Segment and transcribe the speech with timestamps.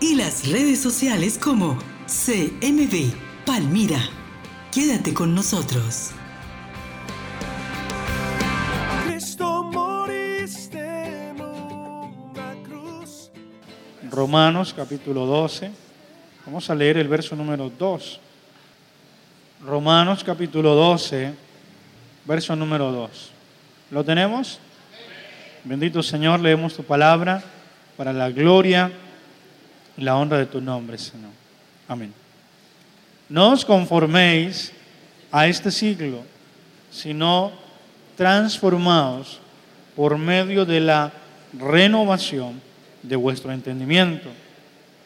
[0.00, 3.12] y las redes sociales como CMB
[3.46, 4.00] Palmira.
[4.72, 6.10] Quédate con nosotros.
[14.10, 15.70] Romanos capítulo 12.
[16.46, 18.20] Vamos a leer el verso número 2.
[19.64, 21.32] Romanos capítulo 12,
[22.26, 23.30] verso número 2.
[23.90, 24.60] ¿Lo tenemos?
[25.64, 27.42] Bendito Señor, leemos tu palabra
[27.96, 28.92] para la gloria
[29.96, 31.30] la honra de tu nombre, Señor.
[31.88, 32.12] Amén.
[33.28, 34.72] No os conforméis
[35.30, 36.22] a este siglo,
[36.90, 37.52] sino
[38.16, 39.40] transformaos
[39.96, 41.12] por medio de la
[41.52, 42.60] renovación
[43.02, 44.28] de vuestro entendimiento,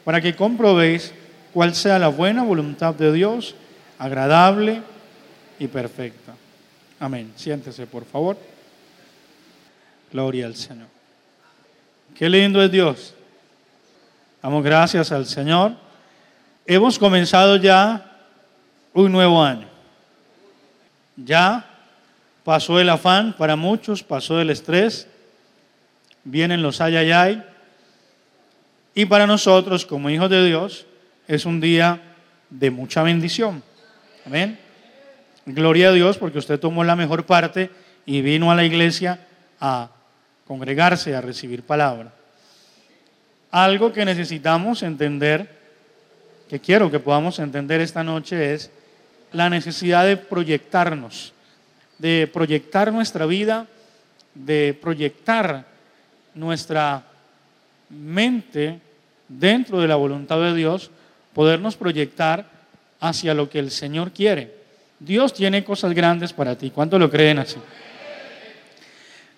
[0.05, 1.13] para que comprobéis
[1.53, 3.55] cuál sea la buena voluntad de Dios,
[3.99, 4.83] agradable
[5.59, 6.35] y perfecta.
[7.01, 7.33] Amén.
[7.37, 8.37] Siéntese, por favor.
[10.13, 10.89] Gloria al Señor.
[12.15, 13.15] Qué lindo es Dios.
[14.43, 15.73] Damos gracias al Señor.
[16.65, 18.05] Hemos comenzado ya
[18.93, 19.67] un nuevo año.
[21.17, 21.69] Ya
[22.45, 25.09] pasó el afán para muchos, pasó el estrés,
[26.23, 27.45] vienen los ayayay.
[28.95, 30.87] Y para nosotros, como hijos de Dios,
[31.27, 32.01] es un día
[32.49, 33.63] de mucha bendición.
[34.25, 34.59] Amén.
[35.47, 37.71] Gloria a Dios porque usted tomó la mejor parte
[38.07, 39.19] y vino a la iglesia
[39.61, 39.89] a
[40.47, 42.13] congregarse, a recibir palabra.
[43.51, 45.49] Algo que necesitamos entender,
[46.49, 48.71] que quiero que podamos entender esta noche, es
[49.33, 51.33] la necesidad de proyectarnos,
[51.99, 53.67] de proyectar nuestra vida,
[54.35, 55.65] de proyectar
[56.35, 57.05] nuestra
[57.89, 58.81] mente
[59.29, 60.91] dentro de la voluntad de Dios,
[61.33, 62.47] podernos proyectar
[63.01, 64.55] hacia lo que el Señor quiere.
[64.99, 66.71] Dios tiene cosas grandes para ti.
[66.71, 67.57] ¿Cuánto lo creen así?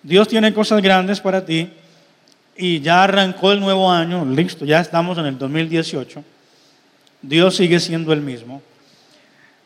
[0.03, 1.71] Dios tiene cosas grandes para ti
[2.55, 6.23] y ya arrancó el nuevo año, listo, ya estamos en el 2018.
[7.21, 8.61] Dios sigue siendo el mismo.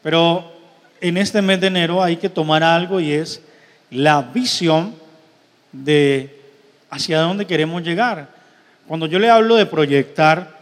[0.04, 0.52] Pero
[1.02, 3.42] en este mes de enero hay que tomar algo y es
[3.90, 4.94] la visión
[5.72, 6.40] de
[6.90, 8.30] hacia dónde queremos llegar.
[8.88, 10.56] Cuando yo le hablo de proyectar,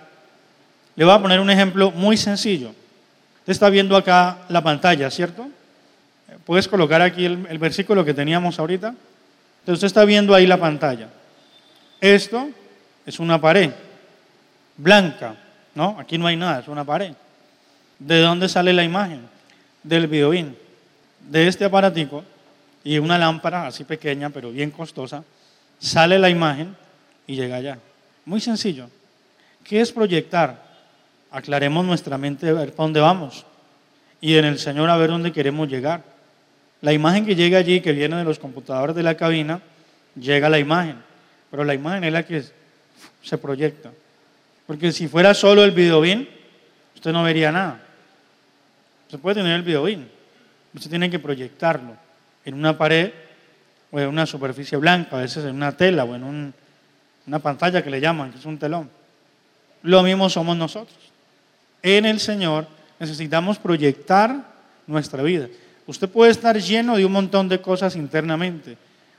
[0.95, 2.69] le voy a poner un ejemplo muy sencillo.
[3.40, 5.47] Usted está viendo acá la pantalla, ¿cierto?
[6.45, 8.88] ¿Puedes colocar aquí el, el versículo que teníamos ahorita?
[8.88, 11.09] Entonces usted está viendo ahí la pantalla.
[12.03, 12.50] Esto
[13.06, 13.72] es una pared
[14.75, 15.38] blanca,
[15.74, 15.96] ¿no?
[15.97, 17.14] Aquí no hay nada, es una pared.
[17.97, 19.22] ¿De dónde sale la imagen?
[19.84, 20.53] Del videoín.
[21.22, 22.25] De este aparatico
[22.84, 25.24] y una lámpara así pequeña, pero bien costosa,
[25.80, 26.75] sale la imagen
[27.25, 27.80] y llega allá.
[28.25, 28.90] Muy sencillo.
[29.64, 30.62] ¿Qué es proyectar?
[31.31, 33.46] Aclaremos nuestra mente de ver dónde vamos
[34.20, 36.03] y en el Señor a ver dónde queremos llegar.
[36.81, 39.62] La imagen que llega allí, que viene de los computadores de la cabina,
[40.20, 40.97] llega la imagen,
[41.53, 42.44] pero la imagen es la que
[43.22, 43.91] se proyecta.
[44.66, 46.28] Porque si fuera solo el videobin,
[46.96, 47.80] usted no vería nada.
[49.06, 50.09] Usted puede tener el videobin,
[50.74, 51.96] usted tiene que proyectarlo
[52.44, 53.12] en una pared
[53.91, 56.56] o en una superficie blanca, a veces en una tela o en
[57.28, 58.90] una pantalla que le llaman, que es un telón.
[59.84, 60.97] Lo mismo somos nosotros.
[61.84, 62.66] En el Señor
[62.97, 64.44] necesitamos proyectar
[64.88, 65.50] nuestra vida.
[65.85, 68.75] Usted puede estar lleno de un montón de cosas internamente,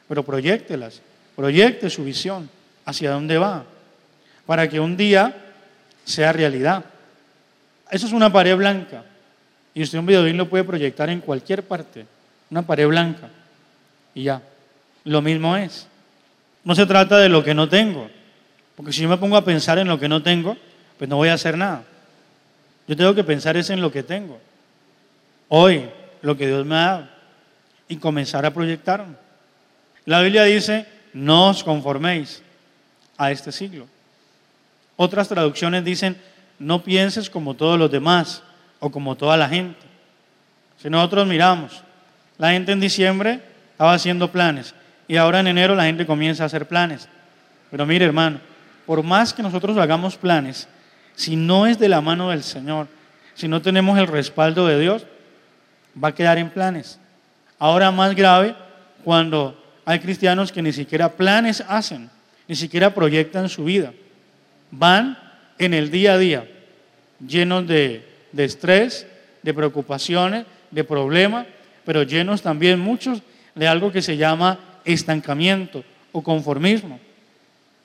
[0.08, 1.00] pero proyectelas,
[1.36, 2.48] proyecte su visión
[2.84, 3.64] hacia dónde va,
[4.46, 5.34] para que un día
[6.04, 6.84] sea realidad.
[7.90, 9.04] Eso es una pared blanca,
[9.74, 12.06] y usted un videoín lo puede proyectar en cualquier parte,
[12.50, 13.28] una pared blanca,
[14.14, 14.42] y ya.
[15.04, 15.86] Lo mismo es.
[16.64, 18.08] No se trata de lo que no tengo,
[18.76, 20.56] porque si yo me pongo a pensar en lo que no tengo,
[20.98, 21.84] pues no voy a hacer nada.
[22.86, 24.38] Yo tengo que pensar es en lo que tengo.
[25.48, 25.88] Hoy,
[26.22, 27.08] lo que Dios me ha dado
[27.88, 29.04] y comenzar a proyectar.
[30.06, 32.42] La Biblia dice, no os conforméis
[33.16, 33.86] a este siglo.
[34.96, 36.20] Otras traducciones dicen,
[36.58, 38.42] no pienses como todos los demás
[38.80, 39.80] o como toda la gente.
[40.82, 41.82] Si nosotros miramos,
[42.36, 43.40] la gente en diciembre
[43.72, 44.74] estaba haciendo planes
[45.08, 47.08] y ahora en enero la gente comienza a hacer planes.
[47.70, 48.40] Pero mire hermano,
[48.84, 50.68] por más que nosotros hagamos planes,
[51.14, 52.88] si no es de la mano del Señor,
[53.34, 55.06] si no tenemos el respaldo de Dios,
[56.02, 56.98] va a quedar en planes.
[57.58, 58.54] Ahora más grave
[59.04, 62.10] cuando hay cristianos que ni siquiera planes hacen,
[62.48, 63.92] ni siquiera proyectan su vida.
[64.70, 65.18] Van
[65.58, 66.48] en el día a día,
[67.26, 68.04] llenos de,
[68.36, 69.06] estrés,
[69.42, 71.46] de preocupaciones, de problemas,
[71.84, 73.22] pero llenos también muchos
[73.54, 76.98] de algo que se llama estancamiento o conformismo.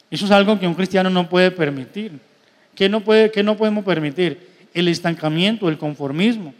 [0.09, 2.13] Eso es algo que un cristiano no puede permitir.
[2.75, 4.47] ¿Qué no, puede, qué no podemos permitir?
[4.73, 6.53] El estancamiento, el conformismo,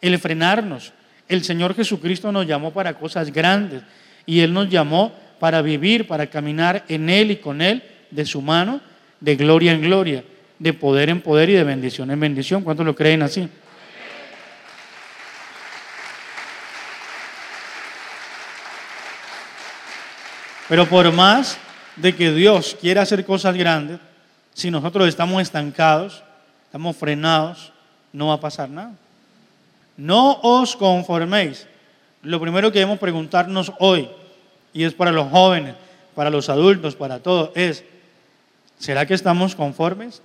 [0.00, 0.92] el frenarnos.
[1.28, 3.82] El Señor Jesucristo nos llamó para cosas grandes
[4.26, 8.40] y Él nos llamó para vivir, para caminar en Él y con Él, de su
[8.40, 8.80] mano,
[9.20, 10.24] de gloria en gloria,
[10.58, 12.62] de poder en poder y de bendición en bendición.
[12.62, 13.48] ¿Cuántos lo creen así?
[20.68, 21.58] Pero por más
[21.96, 23.98] de que Dios quiera hacer cosas grandes,
[24.54, 26.22] si nosotros estamos estancados,
[26.66, 27.72] estamos frenados,
[28.12, 28.92] no va a pasar nada.
[29.96, 31.66] No os conforméis.
[32.22, 34.08] Lo primero que debemos preguntarnos hoy,
[34.72, 35.74] y es para los jóvenes,
[36.14, 37.84] para los adultos, para todos, es,
[38.78, 40.22] ¿será que estamos conformes?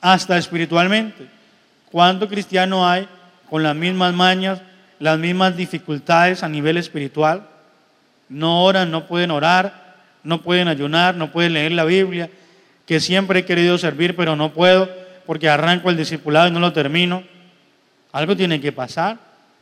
[0.00, 1.26] Hasta espiritualmente.
[1.90, 3.08] ¿Cuánto cristiano hay
[3.48, 4.60] con las mismas mañas,
[4.98, 7.46] las mismas dificultades a nivel espiritual?
[8.30, 12.30] no oran, no pueden orar, no pueden ayunar, no pueden leer la Biblia,
[12.86, 14.88] que siempre he querido servir, pero no puedo
[15.26, 17.22] porque arranco el discipulado y no lo termino.
[18.12, 19.18] Algo tiene que pasar,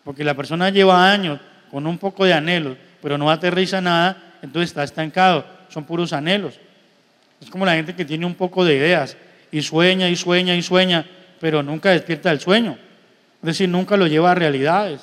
[0.09, 1.39] porque la persona lleva años
[1.71, 6.59] con un poco de anhelos, pero no aterriza nada, entonces está estancado, son puros anhelos.
[7.43, 9.19] Es como la gente que tiene un poco de ideas
[9.53, 11.05] y sueña y sueña y sueña,
[11.41, 12.79] pero nunca despierta el sueño.
[13.43, 15.03] Es decir, nunca lo lleva a realidades.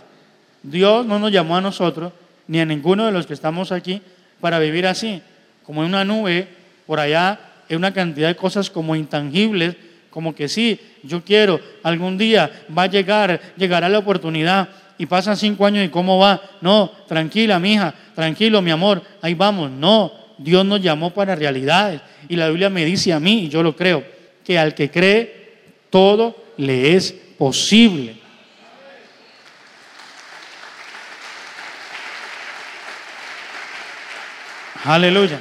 [0.63, 2.11] Dios no nos llamó a nosotros
[2.47, 4.01] ni a ninguno de los que estamos aquí
[4.41, 5.21] para vivir así,
[5.67, 6.47] como en una nube,
[6.87, 9.75] por allá, en una cantidad de cosas como intangibles,
[10.09, 15.37] como que sí, yo quiero, algún día va a llegar, llegará la oportunidad y pasan
[15.37, 16.41] cinco años y cómo va.
[16.61, 19.71] No, tranquila, mi hija, tranquilo, mi amor, ahí vamos.
[19.71, 23.61] No, Dios nos llamó para realidades y la Biblia me dice a mí, y yo
[23.63, 24.03] lo creo,
[24.43, 25.53] que al que cree,
[25.89, 28.17] todo le es posible.
[34.83, 35.39] Aleluya.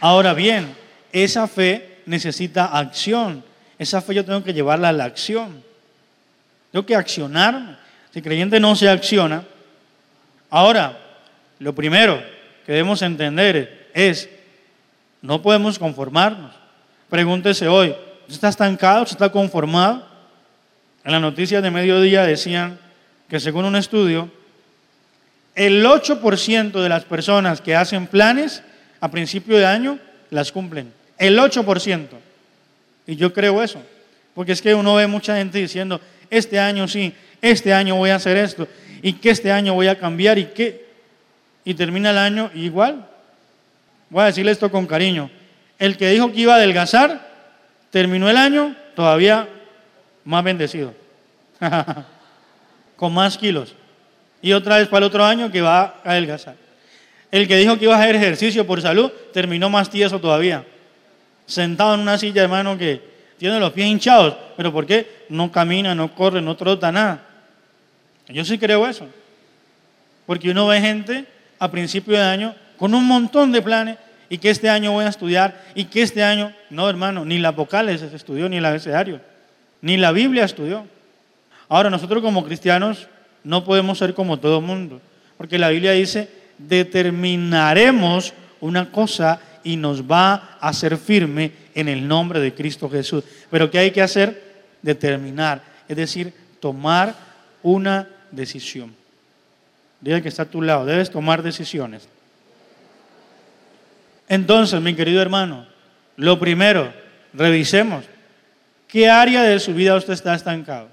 [0.00, 0.76] Ahora bien,
[1.12, 3.42] esa fe necesita acción.
[3.78, 5.62] Esa fe yo tengo que llevarla a la acción.
[6.70, 7.83] Tengo que accionar.
[8.14, 9.42] Si el creyente no se acciona,
[10.48, 10.96] ahora,
[11.58, 12.22] lo primero
[12.64, 14.28] que debemos entender es,
[15.20, 16.54] no podemos conformarnos.
[17.10, 17.92] Pregúntese hoy,
[18.28, 19.02] ¿usted está estancado?
[19.02, 20.06] ¿Usted está conformado?
[21.02, 22.78] En las noticias de mediodía decían
[23.28, 24.30] que según un estudio,
[25.56, 28.62] el 8% de las personas que hacen planes
[29.00, 29.98] a principio de año
[30.30, 30.92] las cumplen.
[31.18, 32.06] El 8%.
[33.08, 33.82] Y yo creo eso.
[34.36, 36.00] Porque es que uno ve mucha gente diciendo,
[36.30, 37.12] este año sí,
[37.50, 38.66] este año voy a hacer esto,
[39.02, 40.84] y que este año voy a cambiar, y que...
[41.64, 43.06] Y termina el año igual.
[44.10, 45.30] Voy a decirle esto con cariño.
[45.78, 47.26] El que dijo que iba a adelgazar,
[47.90, 49.48] terminó el año todavía
[50.24, 50.92] más bendecido.
[52.96, 53.74] con más kilos
[54.44, 56.54] y otra vez para el otro año que va a adelgazar.
[57.30, 60.66] El que dijo que iba a hacer ejercicio por salud terminó más tieso todavía.
[61.46, 63.00] Sentado en una silla de mano que
[63.38, 64.36] tiene los pies hinchados.
[64.54, 65.24] ¿Pero por qué?
[65.30, 67.24] No camina, no corre, no trota nada.
[68.28, 69.06] Yo sí creo eso.
[70.26, 71.26] Porque uno ve gente
[71.58, 73.98] a principio de año con un montón de planes
[74.28, 77.52] y que este año voy a estudiar y que este año, no hermano, ni la
[77.52, 79.20] vocales estudió, ni el abecedario,
[79.82, 80.86] ni la Biblia estudió.
[81.68, 83.08] Ahora nosotros como cristianos
[83.42, 85.00] no podemos ser como todo el mundo,
[85.36, 92.06] porque la Biblia dice, determinaremos una cosa y nos va a hacer firme en el
[92.06, 93.24] nombre de Cristo Jesús.
[93.50, 94.42] Pero ¿qué hay que hacer?
[94.82, 97.14] Determinar, es decir, tomar
[97.62, 98.94] una decisión.
[100.00, 102.08] Diga que está a tu lado, debes tomar decisiones.
[104.28, 105.66] Entonces, mi querido hermano,
[106.16, 106.92] lo primero,
[107.32, 108.04] revisemos
[108.88, 110.88] qué área de su vida usted está estancado.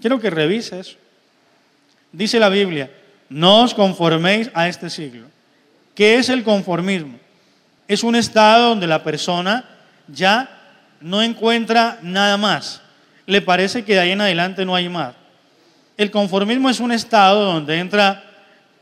[0.00, 0.96] Quiero que revise eso.
[2.12, 2.90] Dice la Biblia,
[3.28, 5.26] no os conforméis a este siglo.
[5.94, 7.18] ¿Qué es el conformismo?
[7.86, 9.64] Es un estado donde la persona
[10.08, 10.48] ya
[11.00, 12.80] no encuentra nada más.
[13.26, 15.14] Le parece que de ahí en adelante no hay más.
[16.00, 18.24] El conformismo es un estado donde entra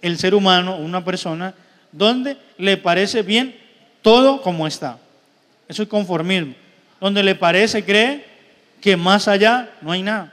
[0.00, 1.52] el ser humano, una persona,
[1.90, 3.56] donde le parece bien
[4.02, 4.98] todo como está.
[5.66, 6.54] Eso es conformismo.
[7.00, 8.24] Donde le parece, cree
[8.80, 10.32] que más allá no hay nada.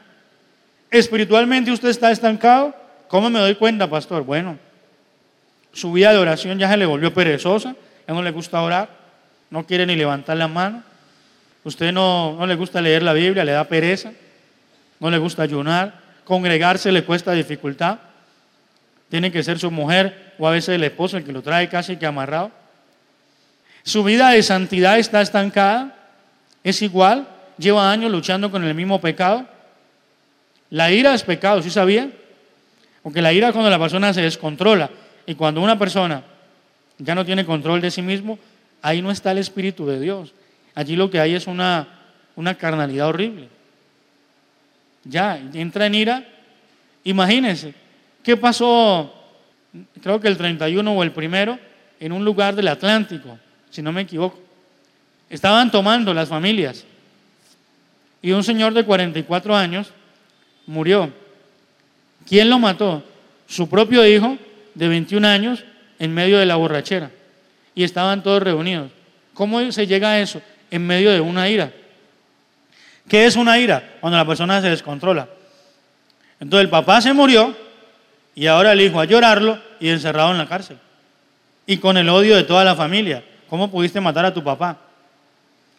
[0.91, 2.75] Espiritualmente usted está estancado,
[3.07, 4.23] ¿Cómo me doy cuenta, pastor?
[4.23, 4.59] Bueno,
[5.73, 7.75] su vida de oración ya se le volvió perezosa,
[8.07, 8.89] ya no le gusta orar,
[9.49, 10.83] no quiere ni levantar la mano,
[11.63, 14.11] usted no, no le gusta leer la Biblia, le da pereza,
[14.99, 17.99] no le gusta ayunar, congregarse le cuesta dificultad,
[19.09, 21.95] tiene que ser su mujer o a veces el esposo el que lo trae casi
[21.95, 22.51] que amarrado.
[23.83, 25.95] Su vida de santidad está estancada,
[26.63, 27.27] es igual,
[27.57, 29.45] lleva años luchando con el mismo pecado.
[30.71, 32.09] La ira es pecado, ¿sí sabía?
[33.03, 34.89] Porque la ira es cuando la persona se descontrola
[35.27, 36.23] y cuando una persona
[36.97, 38.39] ya no tiene control de sí mismo,
[38.81, 40.33] ahí no está el Espíritu de Dios.
[40.73, 41.87] Allí lo que hay es una,
[42.35, 43.49] una carnalidad horrible.
[45.05, 46.25] Ya, entra en ira.
[47.03, 47.73] Imagínense,
[48.23, 49.13] ¿qué pasó?
[50.01, 51.59] Creo que el 31 o el primero,
[51.99, 53.37] en un lugar del Atlántico,
[53.69, 54.39] si no me equivoco.
[55.29, 56.83] Estaban tomando las familias.
[58.21, 59.91] Y un señor de 44 años
[60.65, 61.11] murió.
[62.27, 63.03] ¿Quién lo mató?
[63.47, 64.37] Su propio hijo
[64.73, 65.63] de 21 años
[65.99, 67.11] en medio de la borrachera.
[67.75, 68.91] Y estaban todos reunidos.
[69.33, 70.41] ¿Cómo se llega a eso?
[70.71, 71.71] En medio de una ira.
[73.07, 73.97] ¿Qué es una ira?
[74.01, 75.27] Cuando la persona se descontrola.
[76.39, 77.55] Entonces el papá se murió
[78.33, 80.77] y ahora el hijo a llorarlo y encerrado en la cárcel.
[81.65, 83.23] Y con el odio de toda la familia.
[83.49, 84.77] ¿Cómo pudiste matar a tu papá?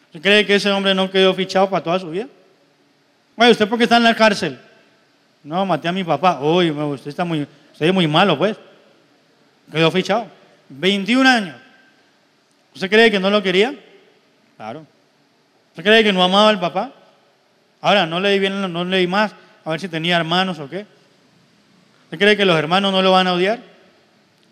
[0.07, 2.27] ¿Usted cree que ese hombre no quedó fichado para toda su vida?
[3.35, 4.59] Oye, ¿usted por qué está en la cárcel?
[5.43, 6.39] No, maté a mi papá.
[6.41, 8.57] Uy, usted está muy, usted es muy malo, pues.
[9.71, 10.27] Quedó fichado.
[10.69, 11.55] 21 años.
[12.73, 13.75] ¿Usted cree que no lo quería?
[14.55, 14.85] Claro.
[15.69, 16.91] ¿Usted cree que no amaba al papá?
[17.81, 20.85] Ahora, no leí bien, no leí más, a ver si tenía hermanos o qué.
[22.05, 23.59] ¿Usted cree que los hermanos no lo van a odiar?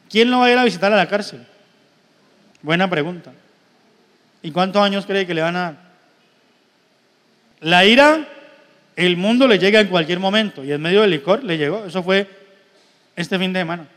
[0.09, 1.45] ¿Quién lo va a ir a visitar a la cárcel?
[2.61, 3.31] Buena pregunta.
[4.41, 5.75] ¿Y cuántos años cree que le van a dar?
[7.61, 8.27] La ira,
[8.95, 11.85] el mundo le llega en cualquier momento y en medio del licor le llegó.
[11.85, 12.29] Eso fue
[13.15, 13.87] este fin de semana.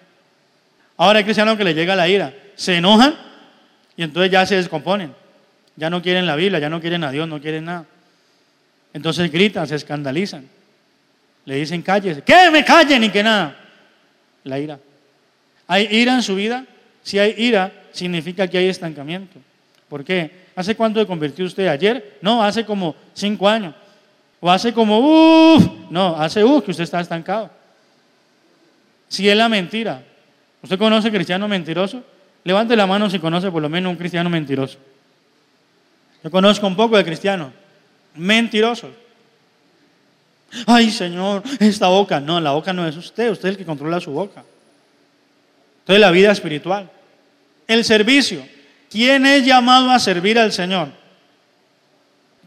[0.97, 3.14] Ahora hay cristianos que le llega la ira, se enojan
[3.97, 5.14] y entonces ya se descomponen.
[5.76, 7.85] Ya no quieren la Biblia, ya no quieren a Dios, no quieren nada.
[8.92, 10.49] Entonces gritan, se escandalizan.
[11.45, 12.23] Le dicen cállese.
[12.23, 13.57] ¿Qué me callen y que nada?
[14.45, 14.78] La ira.
[15.66, 16.64] ¿Hay ira en su vida?
[17.02, 19.38] Si hay ira, significa que hay estancamiento.
[19.88, 20.49] ¿Por qué?
[20.54, 22.18] ¿Hace cuánto se convirtió usted ayer?
[22.21, 23.75] No, hace como cinco años.
[24.40, 27.50] O hace como, uff, no, hace uff que usted está estancado.
[29.09, 30.02] Si es la mentira,
[30.62, 32.02] ¿Usted conoce cristiano mentiroso?
[32.45, 34.78] Levante la mano si conoce por lo menos un cristiano mentiroso.
[36.23, 37.52] Yo conozco un poco de cristianos
[38.15, 38.91] mentirosos.
[40.67, 42.21] Ay, Señor, esta boca.
[42.21, 44.45] No, la boca no es usted, usted es el que controla su boca.
[45.81, 46.91] Entonces, la vida espiritual.
[47.67, 48.47] El servicio.
[48.91, 50.88] ¿Quién es llamado a servir al Señor?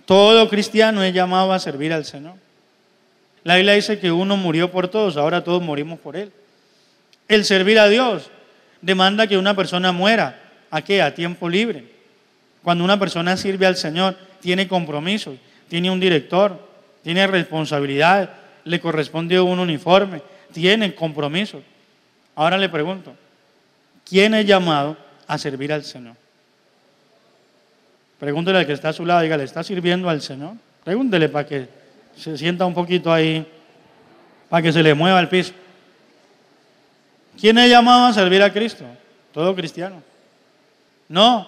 [0.05, 2.35] Todo cristiano es llamado a servir al Señor.
[3.43, 6.31] La Biblia dice que uno murió por todos, ahora todos morimos por Él.
[7.27, 8.29] El servir a Dios
[8.81, 10.39] demanda que una persona muera.
[10.69, 11.01] ¿A qué?
[11.01, 11.85] A tiempo libre.
[12.63, 15.35] Cuando una persona sirve al Señor, tiene compromisos,
[15.71, 16.59] tiene un director,
[17.01, 18.27] tiene responsabilidades,
[18.65, 21.61] le corresponde un uniforme, tiene compromisos.
[22.35, 23.15] Ahora le pregunto,
[24.03, 24.97] ¿quién es llamado
[25.27, 26.15] a servir al Señor?
[28.19, 30.55] Pregúntele al que está a su lado, diga, ¿le está sirviendo al Señor?
[30.83, 31.69] Pregúntele para que
[32.17, 33.47] se sienta un poquito ahí,
[34.49, 35.53] para que se le mueva el piso.
[37.39, 38.83] ¿Quién es llamado a servir a Cristo?
[39.33, 40.03] Todo cristiano.
[41.07, 41.47] No,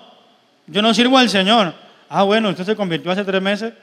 [0.65, 1.73] yo no sirvo al Señor.
[2.07, 3.73] Ah, bueno, usted se convirtió hace tres meses.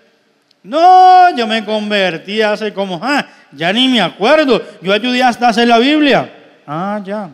[0.62, 4.62] No, yo me convertí hace como, ah, ya ni me acuerdo.
[4.82, 6.30] Yo ayudé hasta hacer la Biblia.
[6.66, 7.30] Ah, ya.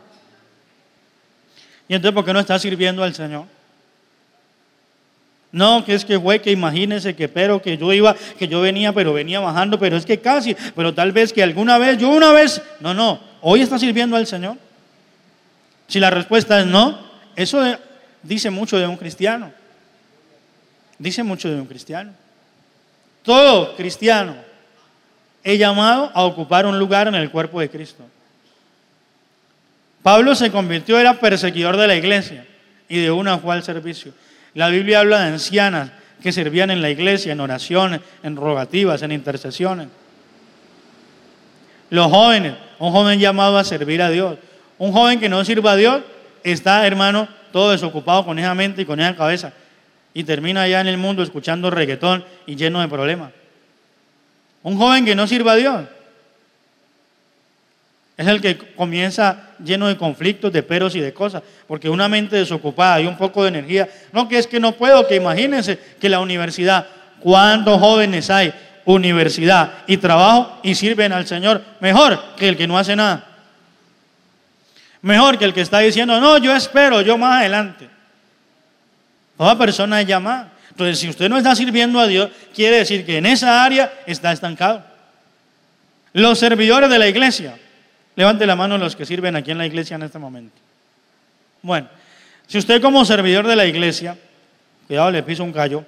[1.89, 3.45] ¿Y entonces por qué no está sirviendo al Señor?
[5.53, 8.93] No, que es que fue que imagínense que pero que yo iba, que yo venía,
[8.93, 12.33] pero venía bajando, pero es que casi, pero tal vez que alguna vez, yo una
[12.33, 14.57] vez, no, no, hoy está sirviendo al Señor.
[15.89, 16.99] Si la respuesta es no,
[17.37, 17.63] eso
[18.23, 19.53] dice mucho de un cristiano.
[20.99, 22.13] Dice mucho de un cristiano.
[23.27, 24.37] Todo cristiano
[25.43, 28.05] es llamado a ocupar un lugar en el cuerpo de Cristo.
[30.01, 32.47] Pablo se convirtió, era perseguidor de la iglesia
[32.89, 34.13] y de una fue al servicio.
[34.55, 35.91] La Biblia habla de ancianas
[36.23, 39.89] que servían en la iglesia, en oraciones, en rogativas, en intercesiones.
[41.91, 44.39] Los jóvenes, un joven llamado a servir a Dios.
[44.79, 46.03] Un joven que no sirva a Dios
[46.45, 49.53] está, hermano, todo desocupado con esa mente y con esa cabeza.
[50.17, 53.33] Y termina allá en el mundo escuchando reggaetón y lleno de problemas.
[54.63, 55.85] Un joven que no sirva a Dios
[58.17, 61.43] es el que comienza lleno de conflictos, de peros y de cosas.
[61.69, 63.91] Porque una mente desocupada y un poco de energía.
[64.11, 66.87] No, que es que no puedo, que imagínense que la universidad,
[67.21, 68.55] ¿cuántos jóvenes hay?
[68.87, 73.23] Universidad y trabajo y sirven al Señor mejor que el que no hace nada.
[75.03, 77.96] Mejor que el que está diciendo, no, yo espero, yo más adelante.
[79.37, 80.53] Toda persona es llamada.
[80.71, 84.33] Entonces, si usted no está sirviendo a Dios, quiere decir que en esa área está
[84.33, 84.85] estancado.
[86.13, 87.59] Los servidores de la iglesia.
[88.15, 90.57] Levante la mano los que sirven aquí en la iglesia en este momento.
[91.63, 91.89] Bueno,
[92.47, 94.17] si usted como servidor de la iglesia,
[94.87, 95.85] cuidado, le piso un callo.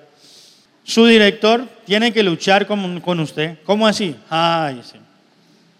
[0.85, 3.59] Su director tiene que luchar con, con usted.
[3.64, 4.17] ¿Cómo así?
[4.28, 4.99] Ay, sí.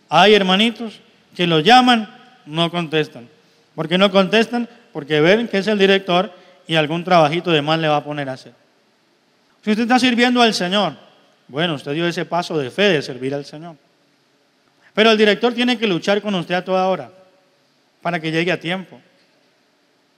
[0.09, 1.01] Hay hermanitos
[1.35, 2.09] que lo llaman,
[2.47, 3.29] no contestan.
[3.75, 4.69] ¿Por qué no contestan?
[4.93, 6.33] Porque ven que es el director
[6.69, 8.53] y algún trabajito de más le va a poner a hacer.
[9.65, 10.93] Si usted está sirviendo al Señor,
[11.49, 13.75] bueno, usted dio ese paso de fe de servir al Señor.
[14.95, 17.11] Pero el director tiene que luchar con usted a toda hora
[18.03, 19.01] para que llegue a tiempo,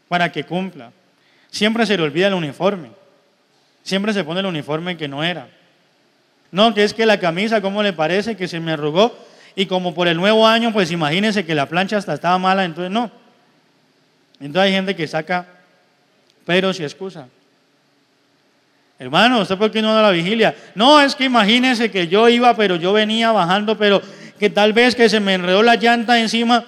[0.08, 0.90] para que cumpla.
[1.50, 2.90] Siempre se le olvida el uniforme.
[3.84, 5.48] Siempre se pone el uniforme que no era.
[6.50, 8.36] No, que es que la camisa, ¿cómo le parece?
[8.36, 9.16] Que se me arrugó.
[9.54, 12.90] Y como por el nuevo año, pues imagínense que la plancha hasta estaba mala, entonces
[12.90, 13.10] no.
[14.40, 15.59] Entonces hay gente que saca
[16.50, 17.28] pero si excusa.
[18.98, 20.52] Hermano, ¿usted por qué no da la vigilia?
[20.74, 24.02] No, es que imagínense que yo iba, pero yo venía bajando, pero
[24.36, 26.64] que tal vez que se me enredó la llanta encima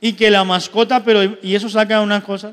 [0.00, 2.52] y que la mascota, pero y eso saca una cosa.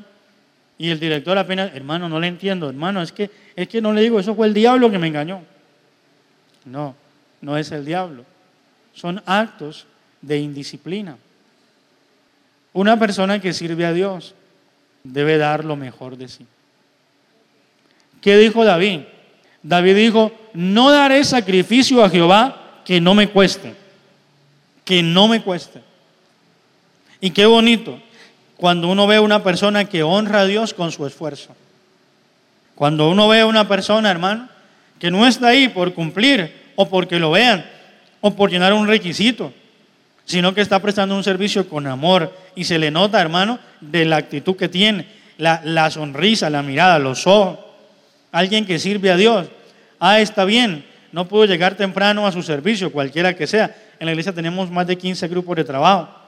[0.76, 4.00] Y el director apenas, hermano, no le entiendo, hermano, es que, es que no le
[4.00, 5.42] digo, eso fue el diablo que me engañó.
[6.64, 6.96] No,
[7.42, 8.24] no es el diablo.
[8.92, 9.86] Son actos
[10.20, 11.16] de indisciplina.
[12.72, 14.34] Una persona que sirve a Dios
[15.04, 16.46] debe dar lo mejor de sí.
[18.20, 19.00] ¿Qué dijo David?
[19.62, 23.74] David dijo, no daré sacrificio a Jehová que no me cueste,
[24.84, 25.80] que no me cueste.
[27.20, 28.00] Y qué bonito
[28.56, 31.54] cuando uno ve a una persona que honra a Dios con su esfuerzo.
[32.74, 34.48] Cuando uno ve a una persona, hermano,
[34.98, 37.64] que no está ahí por cumplir o porque lo vean
[38.20, 39.52] o por llenar un requisito,
[40.30, 44.16] sino que está prestando un servicio con amor y se le nota, hermano, de la
[44.16, 45.06] actitud que tiene,
[45.38, 47.58] la, la sonrisa, la mirada, los ojos.
[48.32, 49.48] Alguien que sirve a Dios.
[49.98, 53.74] Ah, está bien, no pudo llegar temprano a su servicio, cualquiera que sea.
[53.98, 56.20] En la iglesia tenemos más de 15 grupos de trabajo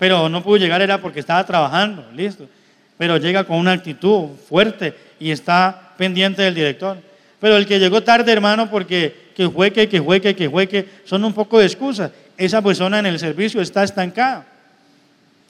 [0.00, 2.48] pero no pudo llegar era porque estaba trabajando, listo.
[2.96, 6.96] Pero llega con una actitud fuerte y está pendiente del director.
[7.38, 11.34] Pero el que llegó tarde, hermano, porque que jueque, que jueque, que jueque, son un
[11.34, 12.10] poco de excusas.
[12.40, 14.46] Esa persona en el servicio está estancada.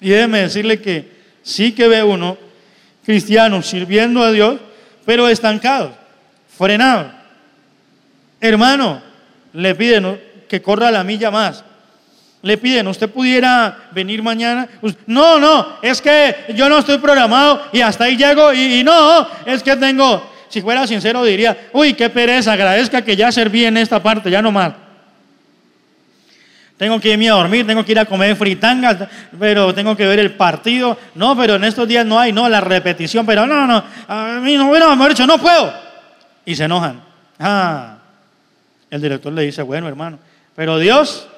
[0.01, 1.09] Y déjeme decirle que
[1.43, 2.37] sí que ve uno
[3.05, 4.61] cristianos sirviendo a Dios,
[5.07, 5.93] pero estancados,
[6.59, 7.13] frenados.
[8.41, 9.01] Hermano,
[9.53, 11.65] le piden que corra la milla más
[12.43, 14.67] le piden, ¿usted pudiera venir mañana?
[15.07, 19.63] No, no, es que yo no estoy programado y hasta ahí llego y, no, es
[19.63, 24.03] que tengo, si fuera sincero diría, uy, qué pereza, agradezca que ya serví en esta
[24.03, 24.73] parte, ya no más.
[26.81, 29.07] Tengo que irme a dormir, tengo que ir a comer fritangas,
[29.39, 30.97] pero tengo que ver el partido.
[31.15, 34.57] No, pero en estos días no hay, no, la repetición, pero no, no, a mí
[34.57, 35.73] no, me dicho, no puedo.
[36.47, 37.03] Y se enojan.
[37.39, 37.99] Ah,
[38.91, 40.19] el director le dice, bueno, hermano,
[40.57, 41.29] pero Dios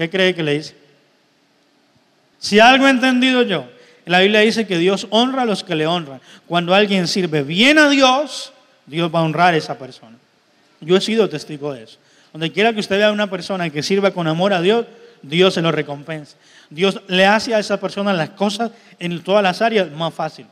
[0.00, 0.74] ¿Qué cree que le dice?
[2.38, 3.66] Si algo he entendido yo,
[4.06, 6.22] la Biblia dice que Dios honra a los que le honran.
[6.46, 8.50] Cuando alguien sirve bien a Dios,
[8.86, 10.16] Dios va a honrar a esa persona.
[10.80, 11.98] Yo he sido testigo de eso.
[12.32, 14.86] Donde quiera que usted vea a una persona que sirva con amor a Dios,
[15.22, 16.36] Dios se lo recompensa.
[16.70, 20.46] Dios le hace a esa persona las cosas en todas las áreas más fácil.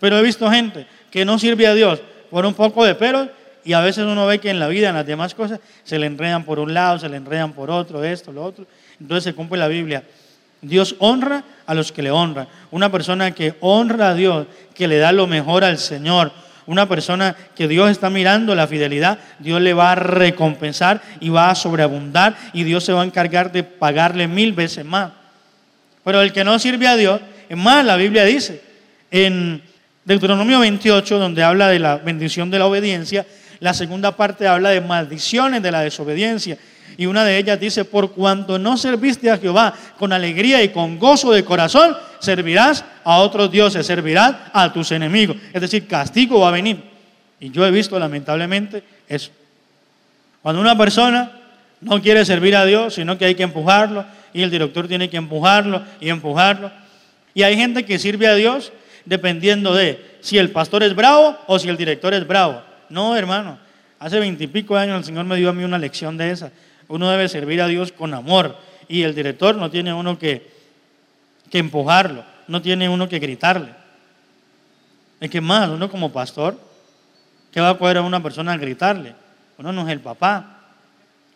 [0.00, 3.28] Pero he visto gente que no sirve a Dios por un poco de pero
[3.64, 6.06] y a veces uno ve que en la vida, en las demás cosas, se le
[6.06, 8.66] enredan por un lado, se le enredan por otro, esto, lo otro.
[9.00, 10.04] Entonces se cumple la Biblia.
[10.60, 12.46] Dios honra a los que le honran.
[12.70, 16.32] Una persona que honra a Dios, que le da lo mejor al Señor,
[16.66, 21.50] una persona que Dios está mirando la fidelidad, Dios le va a recompensar y va
[21.50, 25.12] a sobreabundar y Dios se va a encargar de pagarle mil veces más.
[26.04, 28.62] Pero el que no sirve a Dios, es más, la Biblia dice
[29.10, 29.62] en
[30.04, 33.24] Deuteronomio 28, donde habla de la bendición de la obediencia,
[33.60, 36.58] la segunda parte habla de maldiciones de la desobediencia.
[36.96, 40.98] Y una de ellas dice, por cuanto no serviste a Jehová con alegría y con
[40.98, 45.36] gozo de corazón, servirás a otros dioses, servirás a tus enemigos.
[45.52, 46.82] Es decir, castigo va a venir.
[47.38, 49.30] Y yo he visto lamentablemente eso.
[50.42, 51.32] Cuando una persona
[51.80, 55.16] no quiere servir a Dios, sino que hay que empujarlo, y el director tiene que
[55.16, 56.70] empujarlo y empujarlo.
[57.34, 58.72] Y hay gente que sirve a Dios
[59.04, 62.62] dependiendo de si el pastor es bravo o si el director es bravo.
[62.88, 63.58] No, hermano.
[63.98, 66.50] Hace veintipico años el Señor me dio a mí una lección de esa.
[66.88, 68.56] Uno debe servir a Dios con amor.
[68.88, 70.50] Y el director no tiene uno que,
[71.50, 73.70] que empujarlo, no tiene uno que gritarle.
[75.20, 76.58] Es que más, uno como pastor,
[77.50, 79.14] ¿qué va a poder a una persona a gritarle?
[79.58, 80.60] Uno no es el papá.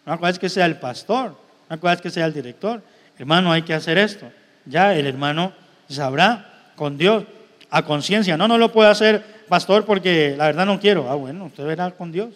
[0.05, 1.37] Una cosa es que sea el pastor,
[1.68, 2.83] una cosa es que sea el director.
[3.18, 4.31] Hermano, hay que hacer esto.
[4.64, 5.53] Ya el hermano
[5.88, 7.25] sabrá con Dios,
[7.71, 8.37] a conciencia.
[8.37, 11.11] No, no lo puede hacer pastor, porque la verdad no quiero.
[11.11, 12.31] Ah, bueno, usted verá con Dios.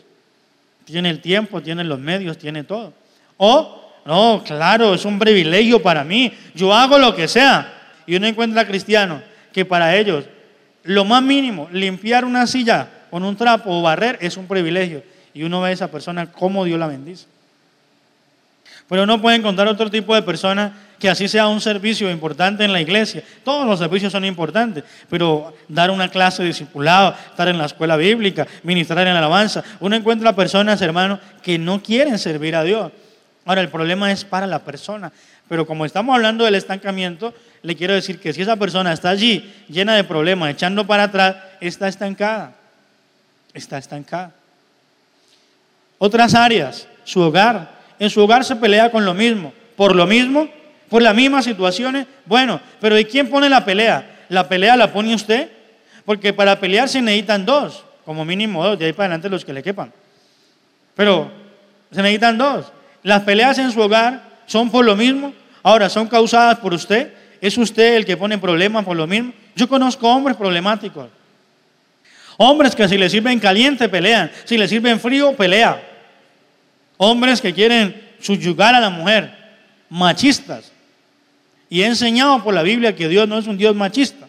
[0.85, 2.92] Tiene el tiempo, tiene los medios, tiene todo.
[3.37, 6.32] O, no, claro, es un privilegio para mí.
[6.54, 7.81] Yo hago lo que sea.
[8.12, 9.22] Y uno encuentra cristianos
[9.55, 10.27] que para ellos,
[10.83, 15.03] lo más mínimo, limpiar una silla con un trapo o barrer es un privilegio.
[15.33, 17.25] Y uno ve a esa persona cómo Dios la bendice.
[18.87, 22.75] Pero no puede encontrar otro tipo de persona que así sea un servicio importante en
[22.75, 23.22] la iglesia.
[23.44, 28.46] Todos los servicios son importantes, pero dar una clase de estar en la escuela bíblica,
[28.62, 32.92] ministrar en la alabanza, uno encuentra personas, hermanos, que no quieren servir a Dios.
[33.46, 35.11] Ahora, el problema es para la persona.
[35.48, 39.53] Pero como estamos hablando del estancamiento, le quiero decir que si esa persona está allí
[39.68, 42.55] llena de problemas, echando para atrás, está estancada.
[43.55, 44.33] Está estancada.
[45.98, 47.70] Otras áreas, su hogar.
[47.98, 49.53] En su hogar se pelea con lo mismo.
[49.77, 50.48] Por lo mismo,
[50.88, 54.25] por las mismas situaciones, bueno, pero ¿y quién pone la pelea?
[54.29, 55.51] ¿La pelea la pone usted?
[56.05, 59.53] Porque para pelear se necesitan dos, como mínimo dos, de ahí para adelante los que
[59.53, 59.92] le quepan.
[60.94, 61.31] Pero
[61.90, 62.66] se necesitan dos.
[63.03, 67.12] Las peleas en su hogar son por lo mismo, ahora son causadas por usted.
[67.42, 69.33] ¿Es usted el que pone problemas por lo mismo?
[69.57, 71.09] Yo conozco hombres problemáticos.
[72.37, 75.83] Hombres que si le sirven caliente pelean, si le sirven frío pelea.
[76.98, 79.37] Hombres que quieren subyugar a la mujer,
[79.90, 80.70] machistas.
[81.68, 84.28] Y he enseñado por la Biblia que Dios no es un Dios machista,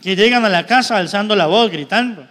[0.00, 2.28] que llegan a la casa alzando la voz, gritando,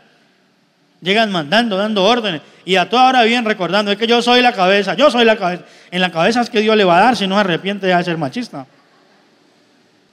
[1.02, 4.54] llegan mandando, dando órdenes, y a toda hora bien recordando, es que yo soy la
[4.54, 5.64] cabeza, yo soy la cabeza.
[5.92, 8.18] En la cabeza es que Dios le va a dar si no arrepiente de ser
[8.18, 8.66] machista.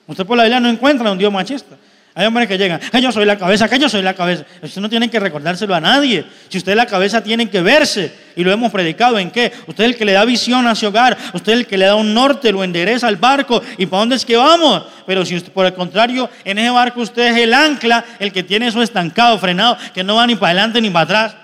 [0.07, 1.77] Usted por la Biblia no encuentra un Dios machista.
[2.15, 4.45] Hay hombres que llegan, que yo soy la cabeza, que yo soy la cabeza.
[4.61, 6.27] Usted no tiene que recordárselo a nadie.
[6.51, 8.13] Si usted es la cabeza, tiene que verse.
[8.37, 9.51] Y lo hemos predicado en qué.
[9.67, 11.17] Usted es el que le da visión a su hogar.
[11.33, 13.63] Usted es el que le da un norte, lo endereza al barco.
[13.79, 14.85] ¿Y para dónde es que vamos?
[15.07, 18.43] Pero si usted, por el contrario, en ese barco usted es el ancla, el que
[18.43, 21.42] tiene eso estancado, frenado, que no va ni para adelante ni para atrás.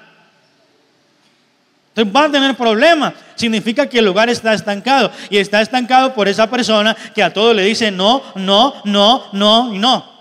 [1.98, 3.12] Entonces va a tener problemas.
[3.34, 5.10] Significa que el lugar está estancado.
[5.30, 9.72] Y está estancado por esa persona que a todo le dice no, no, no, no
[9.72, 10.18] no.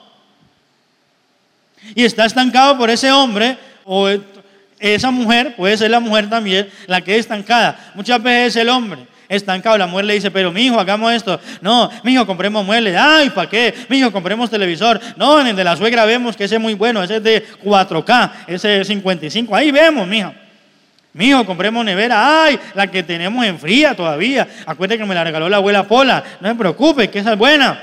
[1.93, 4.09] Y está estancado por ese hombre o
[4.79, 7.91] esa mujer, puede ser la mujer también, la que es estancada.
[7.93, 9.77] Muchas veces es el hombre estancado.
[9.77, 11.39] La mujer le dice, pero mi hijo, hagamos esto.
[11.61, 12.97] No, mi hijo, compremos muebles.
[12.97, 13.73] Ay, ¿para qué?
[13.87, 14.99] Mi hijo, compremos televisor.
[15.15, 17.47] No, en el de la suegra vemos que ese es muy bueno, ese es de
[17.63, 19.55] 4K, ese es 55.
[19.55, 20.33] Ahí vemos, mi hijo.
[21.17, 22.43] Mi hijo, compremos nevera.
[22.43, 24.47] Ay, la que tenemos en fría todavía.
[24.67, 26.23] Acuérdate que me la regaló la abuela Pola.
[26.39, 27.81] No me preocupe, que esa es buena.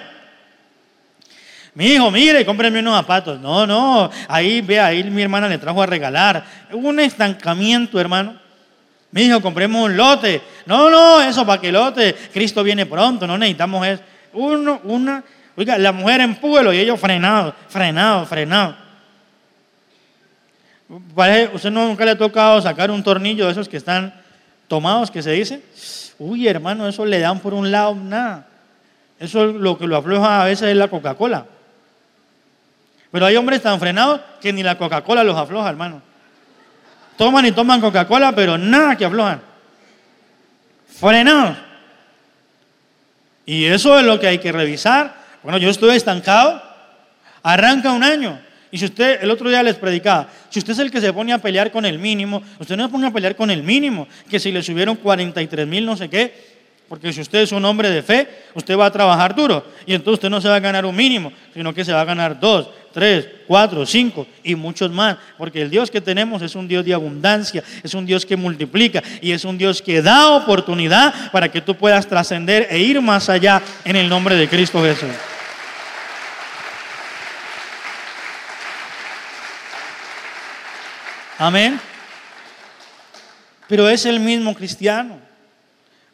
[1.74, 3.40] Mi hijo, mire, cómpreme unos zapatos.
[3.40, 6.44] No, no, ahí ve, ahí mi hermana le trajo a regalar.
[6.70, 8.36] Un estancamiento, hermano.
[9.10, 10.40] Mi hijo, compremos un lote.
[10.66, 12.14] No, no, eso para que lote.
[12.32, 14.02] Cristo viene pronto, no necesitamos eso.
[14.34, 15.24] Uno, una,
[15.56, 18.83] oiga, la mujer empújelo y ellos frenados, frenados, frenados.
[20.88, 24.14] ¿Usted nunca le ha tocado sacar un tornillo de esos que están
[24.68, 25.62] tomados, que se dice?
[26.18, 28.46] Uy, hermano, eso le dan por un lado, nada.
[29.18, 31.46] Eso lo que lo afloja a veces es la Coca-Cola.
[33.10, 36.02] Pero hay hombres tan frenados que ni la Coca-Cola los afloja, hermano.
[37.16, 39.40] Toman y toman Coca-Cola, pero nada que aflojan.
[40.88, 41.56] Frenados.
[43.46, 45.14] Y eso es lo que hay que revisar.
[45.42, 46.62] Bueno, yo estuve estancado.
[47.42, 48.40] Arranca un año.
[48.74, 51.32] Y si usted, el otro día les predicaba, si usted es el que se pone
[51.32, 54.40] a pelear con el mínimo, usted no se pone a pelear con el mínimo, que
[54.40, 56.34] si le subieron 43 mil no sé qué,
[56.88, 59.64] porque si usted es un hombre de fe, usted va a trabajar duro.
[59.86, 62.04] Y entonces usted no se va a ganar un mínimo, sino que se va a
[62.04, 65.18] ganar dos, tres, cuatro, cinco y muchos más.
[65.38, 69.04] Porque el Dios que tenemos es un Dios de abundancia, es un Dios que multiplica
[69.22, 73.28] y es un Dios que da oportunidad para que tú puedas trascender e ir más
[73.28, 75.10] allá en el nombre de Cristo Jesús.
[81.38, 81.80] Amén.
[83.68, 85.18] Pero es el mismo cristiano.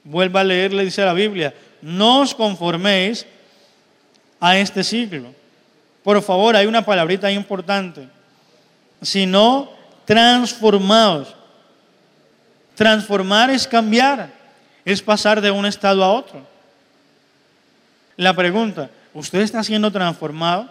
[0.04, 3.26] Vuelva a leer, le dice la Biblia, no os conforméis
[4.38, 5.34] a este siglo.
[6.02, 8.08] Por favor, hay una palabrita importante.
[9.02, 9.70] Sino
[10.04, 11.34] transformados.
[12.74, 14.30] Transformar es cambiar,
[14.84, 16.46] es pasar de un estado a otro.
[18.16, 20.68] La pregunta, ¿usted está siendo transformado?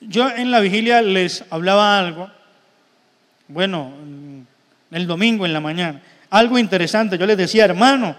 [0.00, 2.30] Yo en la vigilia les hablaba algo,
[3.48, 3.92] bueno,
[4.90, 7.18] el domingo en la mañana algo interesante.
[7.18, 8.16] Yo les decía, hermano,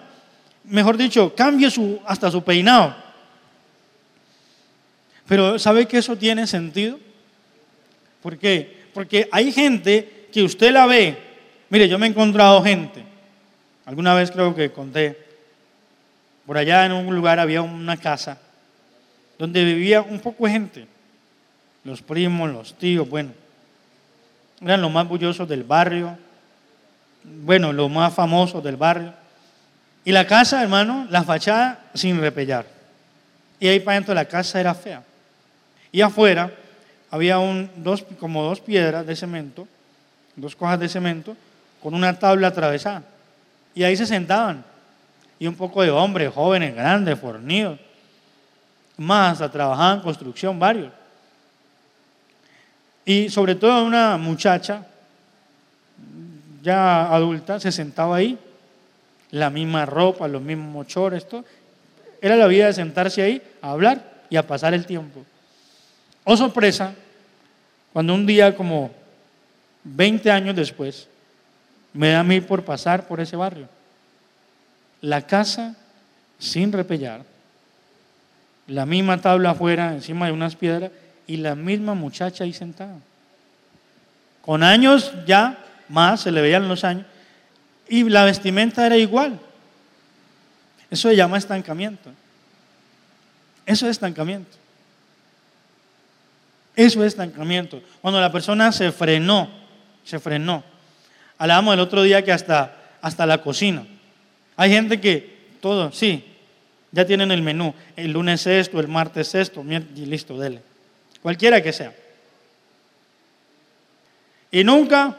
[0.66, 2.96] mejor dicho, cambie su, hasta su peinado.
[5.28, 7.00] Pero ¿sabe que eso tiene sentido?
[8.22, 8.88] ¿Por qué?
[8.94, 11.18] Porque hay gente que usted la ve.
[11.70, 13.04] Mire, yo me he encontrado gente.
[13.86, 15.26] Alguna vez creo que conté.
[16.46, 18.40] Por allá en un lugar había una casa
[19.38, 20.88] donde vivía un poco de gente.
[21.84, 23.32] Los primos, los tíos, bueno.
[24.62, 26.18] Eran los más bullosos del barrio
[27.44, 29.14] bueno, lo más famoso del barrio.
[30.06, 32.66] Y la casa, hermano, la fachada sin repellar.
[33.60, 35.04] Y ahí para dentro la casa era fea.
[35.92, 36.52] Y afuera
[37.12, 39.68] había un, dos, como dos piedras de cemento,
[40.36, 41.36] dos cojas de cemento,
[41.82, 43.04] con una tabla atravesada.
[43.76, 44.64] Y ahí se sentaban.
[45.40, 47.80] Y un poco de hombres, jóvenes, grandes, fornidos.
[48.96, 50.92] Más, hasta trabajaban construcción, varios.
[53.08, 54.86] Y sobre todo una muchacha,
[56.62, 58.38] ya adulta, se sentaba ahí,
[59.32, 61.46] la misma ropa, los mismos mochores, todo.
[62.22, 65.26] Era la vida de sentarse ahí a hablar y a pasar el tiempo.
[66.26, 66.96] Oh sorpresa,
[67.94, 68.92] cuando un día como
[69.86, 71.08] 20 años después,
[71.94, 73.70] me da a mí por pasar por ese barrio.
[75.00, 75.78] La casa
[76.40, 77.22] sin repellar,
[78.68, 80.92] la misma tabla afuera, encima de unas piedras,
[81.28, 82.98] y la misma muchacha ahí sentada.
[84.42, 85.58] Con años ya
[85.90, 87.06] más, se le veían los años,
[87.90, 89.40] y la vestimenta era igual.
[90.90, 92.10] Eso se llama estancamiento.
[93.66, 94.58] Eso es estancamiento.
[96.76, 97.82] Eso es estancamiento.
[98.02, 99.50] Cuando la persona se frenó,
[100.06, 100.64] se frenó.
[101.38, 103.86] Hablábamos el otro día que hasta, hasta la cocina.
[104.56, 106.24] Hay gente que todo, sí,
[106.92, 107.74] ya tienen el menú.
[107.96, 110.62] El lunes esto, el martes esto, y listo, dele.
[111.22, 111.94] Cualquiera que sea.
[114.52, 115.18] Y nunca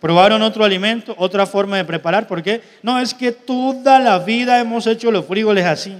[0.00, 2.26] probaron otro alimento, otra forma de preparar.
[2.26, 2.62] ¿Por qué?
[2.82, 5.96] No, es que toda la vida hemos hecho los frijoles así.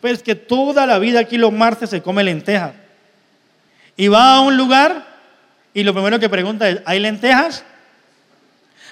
[0.00, 2.72] Pues es que toda la vida aquí los martes se come lentejas.
[3.96, 5.10] Y va a un lugar
[5.72, 7.64] y lo primero que pregunta es, ¿hay lentejas?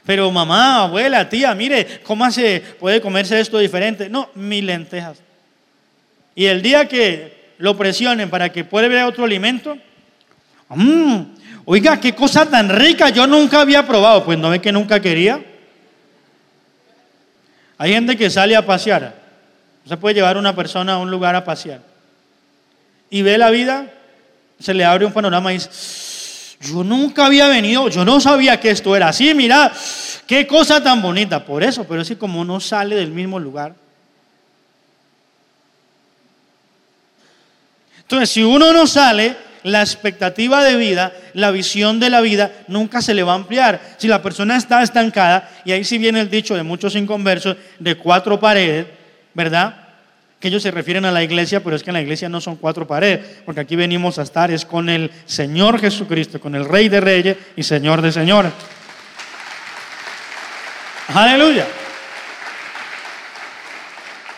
[0.05, 4.09] Pero mamá, abuela, tía, mire, ¿cómo se puede comerse esto diferente?
[4.09, 5.19] No, mis lentejas.
[6.35, 9.77] Y el día que lo presionen para que pueda ver otro alimento,
[10.77, 11.23] mmm,
[11.65, 14.25] oiga, qué cosa tan rica, yo nunca había probado.
[14.25, 15.45] Pues no ve que nunca quería.
[17.79, 19.15] Hay gente que sale a pasear.
[19.87, 21.81] Se puede llevar una persona a un lugar a pasear.
[23.11, 23.87] Y ve la vida,
[24.59, 25.71] se le abre un panorama y dice,
[26.61, 29.73] yo nunca había venido, yo no sabía que esto era así, mira,
[30.27, 31.45] qué cosa tan bonita.
[31.45, 33.75] Por eso, pero es que como no sale del mismo lugar,
[38.09, 43.03] Entonces, si uno no sale, la expectativa de vida, la visión de la vida, nunca
[43.03, 43.81] se le va a ampliar.
[43.97, 47.97] Si la persona está estancada, y ahí sí viene el dicho de muchos inconversos, de
[47.97, 48.87] cuatro paredes,
[49.35, 49.75] ¿verdad?
[50.41, 52.57] Que ellos se refieren a la iglesia, pero es que en la iglesia no son
[52.57, 56.89] cuatro paredes, porque aquí venimos a estar, es con el Señor Jesucristo, con el Rey
[56.89, 58.53] de Reyes y Señor de Señores.
[61.09, 61.67] Aleluya.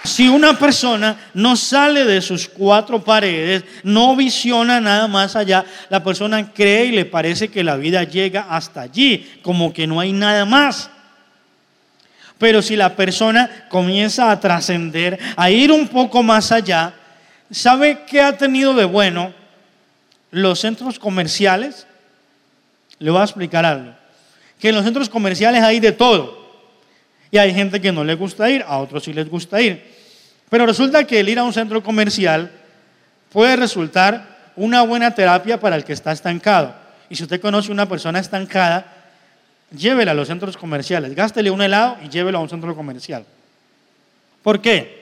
[0.05, 6.03] Si una persona no sale de sus cuatro paredes, no visiona nada más allá, la
[6.03, 10.13] persona cree y le parece que la vida llega hasta allí, como que no hay
[10.13, 10.91] nada más.
[12.39, 16.95] Pero si la persona comienza a trascender, a ir un poco más allá,
[17.51, 19.35] ¿sabe qué ha tenido de bueno
[20.31, 21.87] los centros comerciales?
[22.99, 23.93] Le voy a explicar algo.
[24.59, 26.41] Que en los centros comerciales hay de todo.
[27.31, 29.90] Y hay gente que no le gusta ir, a otros sí les gusta ir.
[30.51, 32.51] Pero resulta que el ir a un centro comercial
[33.33, 36.75] puede resultar una buena terapia para el que está estancado.
[37.09, 38.93] Y si usted conoce una persona estancada,
[39.75, 43.25] llévela a los centros comerciales, gástele un helado y llévelo a un centro comercial.
[44.43, 45.01] ¿Por qué?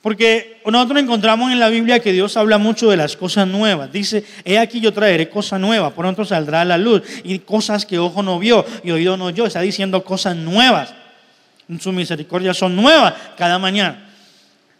[0.00, 3.92] Porque nosotros encontramos en la Biblia que Dios habla mucho de las cosas nuevas.
[3.92, 7.02] Dice, he aquí yo traeré cosa nueva, pronto saldrá la luz.
[7.24, 9.44] Y cosas que ojo no vio y oído no oyó.
[9.44, 10.94] Está diciendo cosas nuevas.
[11.80, 14.08] Su misericordia son nuevas cada mañana.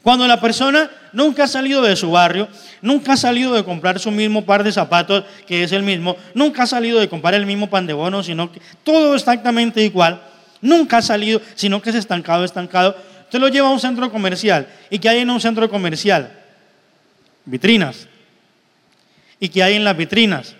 [0.02, 2.48] Cuando la persona nunca ha salido de su barrio,
[2.80, 6.62] nunca ha salido de comprar su mismo par de zapatos, que es el mismo, nunca
[6.62, 10.22] ha salido de comprar el mismo pan de bono, sino que todo exactamente igual,
[10.62, 12.96] nunca ha salido, sino que es estancado, estancado.
[13.24, 14.66] Usted lo lleva a un centro comercial.
[14.88, 16.32] ¿Y qué hay en un centro comercial?
[17.44, 18.08] Vitrinas.
[19.38, 20.54] ¿Y qué hay en las vitrinas?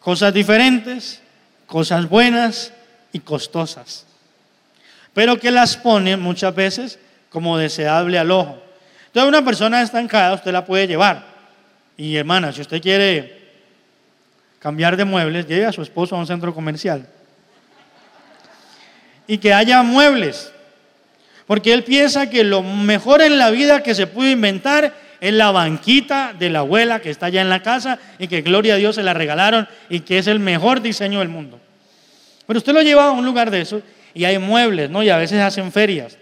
[0.00, 1.22] Cosas diferentes,
[1.66, 2.72] cosas buenas
[3.12, 4.09] y costosas.
[5.14, 6.98] Pero que las pone muchas veces
[7.30, 8.62] como deseable al ojo.
[9.06, 11.24] Entonces una persona estancada usted la puede llevar.
[11.96, 13.40] Y hermana, si usted quiere
[14.58, 17.06] cambiar de muebles, lleve a su esposo a un centro comercial.
[19.26, 20.52] Y que haya muebles.
[21.46, 25.50] Porque él piensa que lo mejor en la vida que se puede inventar es la
[25.50, 28.94] banquita de la abuela que está allá en la casa y que gloria a Dios
[28.94, 31.60] se la regalaron y que es el mejor diseño del mundo.
[32.46, 33.82] Pero usted lo lleva a un lugar de eso
[34.14, 35.02] y hay muebles, ¿no?
[35.02, 36.16] Y a veces hacen ferias.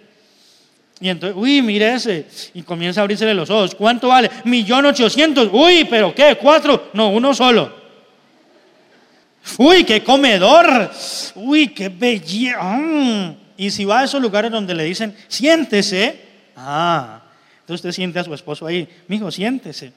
[1.01, 2.27] Y entonces, uy, mire ese.
[2.55, 3.75] Y comienza a abrirse los ojos.
[3.75, 4.31] ¿Cuánto vale?
[4.45, 5.49] Millón ochocientos.
[5.53, 6.37] Uy, pero ¿qué?
[6.41, 6.91] ¿Cuatro?
[6.93, 7.73] No, uno solo.
[9.59, 10.91] Uy, qué comedor.
[11.37, 12.63] Uy, qué belleza.
[12.63, 13.37] Mm.
[13.57, 16.21] Y si va a esos lugares donde le dicen, siéntese.
[16.57, 17.23] Ah,
[17.61, 18.89] entonces usted siente a su esposo ahí.
[19.07, 19.93] Mijo, siéntese.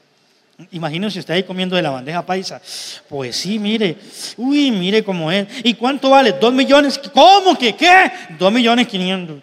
[0.72, 2.62] Imagínese usted ahí comiendo de la bandeja paisa.
[3.10, 3.98] Pues sí, mire.
[4.38, 5.48] Uy, mire cómo es.
[5.64, 6.34] ¿Y cuánto vale?
[6.34, 7.00] Dos millones.
[7.14, 8.12] ¿Cómo que qué?
[8.38, 9.38] Dos millones quinientos.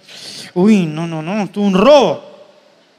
[0.54, 1.42] Uy, no, no, no.
[1.42, 2.24] Esto es un robo.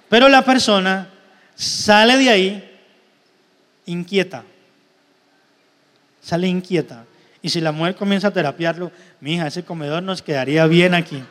[0.10, 1.10] Pero la persona
[1.56, 2.80] sale de ahí
[3.86, 4.44] inquieta.
[6.22, 7.06] Sale inquieta.
[7.42, 11.24] Y si la mujer comienza a terapiarlo, mi hija, ese comedor nos quedaría bien aquí.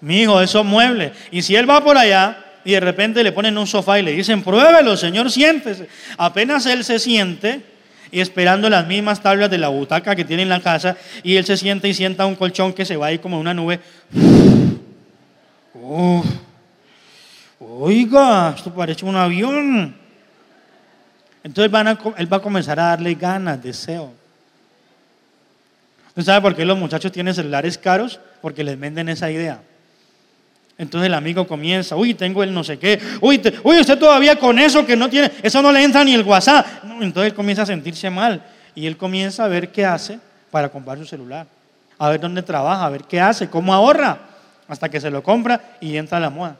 [0.00, 1.12] Mi hijo, esos muebles.
[1.30, 4.12] Y si él va por allá y de repente le ponen un sofá y le
[4.12, 5.88] dicen, pruébelo, señor, siéntese.
[6.16, 7.62] Apenas él se siente
[8.10, 11.44] y esperando las mismas tablas de la butaca que tiene en la casa y él
[11.44, 13.80] se siente y sienta un colchón que se va ahí como una nube.
[17.60, 19.94] oiga, esto parece un avión.
[21.42, 21.72] Entonces
[22.16, 24.12] él va a comenzar a darle ganas, deseo.
[26.08, 28.18] ¿Usted sabe por qué los muchachos tienen celulares caros?
[28.42, 29.60] Porque les venden esa idea.
[30.78, 34.60] Entonces el amigo comienza, uy, tengo el no sé qué, uy, uy, usted todavía con
[34.60, 36.64] eso que no tiene, eso no le entra ni el WhatsApp.
[37.00, 38.40] entonces él comienza a sentirse mal
[38.76, 40.20] y él comienza a ver qué hace
[40.52, 41.48] para comprar su celular,
[41.98, 44.18] a ver dónde trabaja, a ver qué hace, cómo ahorra,
[44.68, 46.56] hasta que se lo compra y entra a la moda.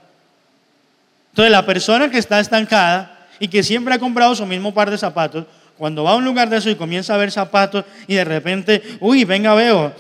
[1.31, 4.99] Entonces la persona que está estancada y que siempre ha comprado su mismo par de
[4.99, 5.45] zapatos,
[5.77, 8.83] cuando va a un lugar de eso y comienza a ver zapatos y de repente,
[8.99, 9.93] uy, venga, veo,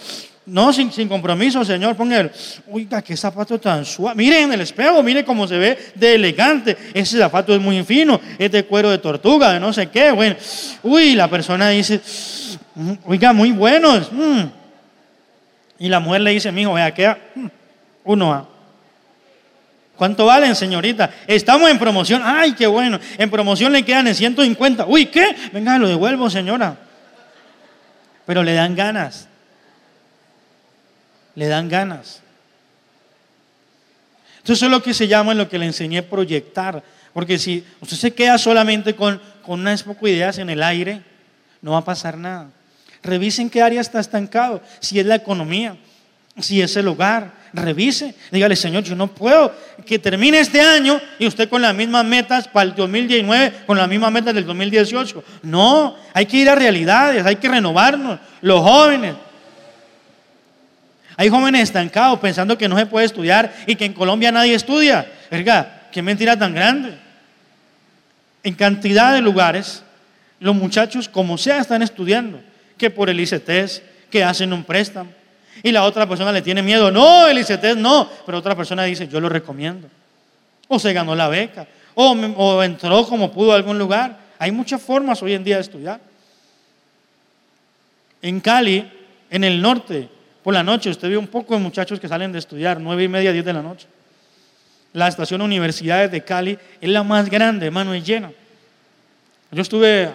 [0.48, 2.30] no, sin, compromiso, Señor, póngale.
[2.70, 4.16] Oiga, qué zapato tan suave.
[4.16, 6.76] Mire en el espejo, mire cómo se ve de elegante.
[6.94, 10.10] Ese zapato es muy fino, es de cuero de tortuga, de no sé qué.
[10.10, 10.36] Bueno,
[10.82, 12.00] uy, la persona dice,
[12.74, 14.10] mm, oiga, muy buenos.
[14.10, 14.44] Mm".
[15.80, 17.46] Y la mujer le dice, mijo, vea, queda mm,
[18.04, 18.48] uno a.
[19.96, 21.10] ¿Cuánto valen, señorita?
[21.26, 22.22] Estamos en promoción.
[22.24, 22.98] Ay, qué bueno.
[23.18, 24.86] En promoción le quedan en 150.
[24.86, 25.36] Uy, ¿qué?
[25.52, 26.76] Venga, lo devuelvo, señora.
[28.24, 29.27] Pero le dan ganas
[31.38, 32.20] le dan ganas.
[34.38, 36.82] Entonces eso es lo que se llama, en lo que le enseñé, proyectar.
[37.12, 41.00] Porque si usted se queda solamente con, con unas pocas ideas en el aire,
[41.62, 42.50] no va a pasar nada.
[43.04, 45.76] Revisen qué área está estancado, si es la economía,
[46.40, 48.16] si es el hogar, revise.
[48.32, 49.54] Dígale, Señor, yo no puedo
[49.86, 53.88] que termine este año y usted con las mismas metas para el 2019, con las
[53.88, 55.22] mismas metas del 2018.
[55.44, 58.18] No, hay que ir a realidades, hay que renovarnos.
[58.40, 59.14] Los jóvenes,
[61.18, 65.04] hay jóvenes estancados pensando que no se puede estudiar y que en Colombia nadie estudia.
[65.28, 66.96] Verga, qué mentira tan grande.
[68.44, 69.82] En cantidad de lugares,
[70.38, 72.40] los muchachos, como sea, están estudiando.
[72.76, 75.10] Que por el ICTES, que hacen un préstamo.
[75.64, 76.92] Y la otra persona le tiene miedo.
[76.92, 78.08] No, el ICTES no.
[78.24, 79.88] Pero otra persona dice, yo lo recomiendo.
[80.68, 81.66] O se ganó la beca.
[81.96, 84.16] O, o entró como pudo a algún lugar.
[84.38, 86.00] Hay muchas formas hoy en día de estudiar.
[88.22, 88.88] En Cali,
[89.30, 90.08] en el norte,
[90.48, 93.08] por la noche, usted ve un poco de muchachos que salen de estudiar, nueve y
[93.08, 93.86] media, diez de la noche.
[94.94, 98.32] La estación Universidades de Cali es la más grande, hermano, es llena.
[99.50, 100.08] Yo estuve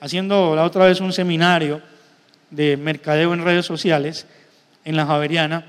[0.00, 1.82] haciendo la otra vez un seminario
[2.50, 4.28] de mercadeo en redes sociales
[4.84, 5.64] en la Javeriana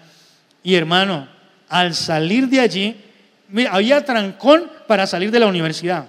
[0.61, 1.27] y hermano,
[1.67, 3.03] al salir de allí,
[3.71, 6.05] había trancón para salir de la universidad.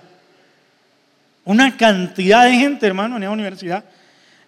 [1.46, 3.82] Una cantidad de gente, hermano, en la universidad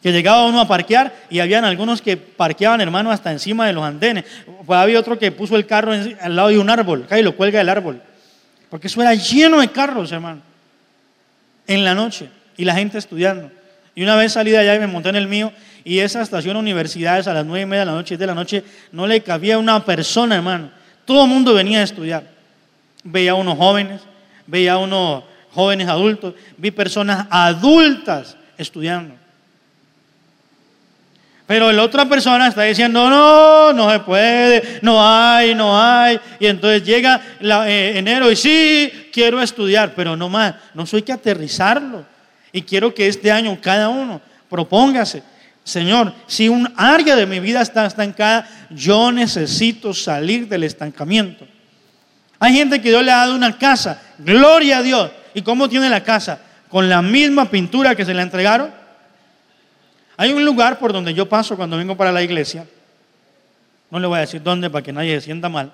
[0.05, 3.83] que llegaba uno a parquear y habían algunos que parqueaban, hermano, hasta encima de los
[3.83, 4.27] andenes.
[4.67, 7.61] Pues había otro que puso el carro al lado de un árbol, y lo cuelga
[7.61, 8.03] del árbol.
[8.69, 10.43] Porque eso era lleno de carros, hermano,
[11.67, 13.51] en la noche, y la gente estudiando.
[13.95, 15.51] Y una vez salí de allá y me monté en el mío,
[15.85, 18.63] y esa estación universidades a las nueve y media de la noche de la noche
[18.93, 20.69] no le cabía una persona, hermano.
[21.07, 22.25] Todo el mundo venía a estudiar.
[23.05, 24.03] Veía a unos jóvenes,
[24.47, 29.24] veía a unos jóvenes adultos, vi personas adultas estudiando.
[31.47, 36.19] Pero la otra persona está diciendo, no, no se puede, no hay, no hay.
[36.41, 41.13] Y entonces llega eh, enero y sí, quiero estudiar, pero no más, no soy que
[41.13, 42.07] aterrizarlo.
[42.51, 45.23] Y quiero que este año cada uno propóngase,
[45.65, 51.47] Señor, si un área de mi vida está estancada, yo necesito salir del estancamiento.
[52.39, 55.11] Hay gente que Dios le ha dado una casa, gloria a Dios.
[55.35, 56.39] ¿Y cómo tiene la casa?
[56.69, 58.84] Con la misma pintura que se le entregaron
[60.17, 62.67] hay un lugar por donde yo paso cuando vengo para la iglesia.
[63.91, 65.73] No le voy a decir dónde para que nadie se sienta mal.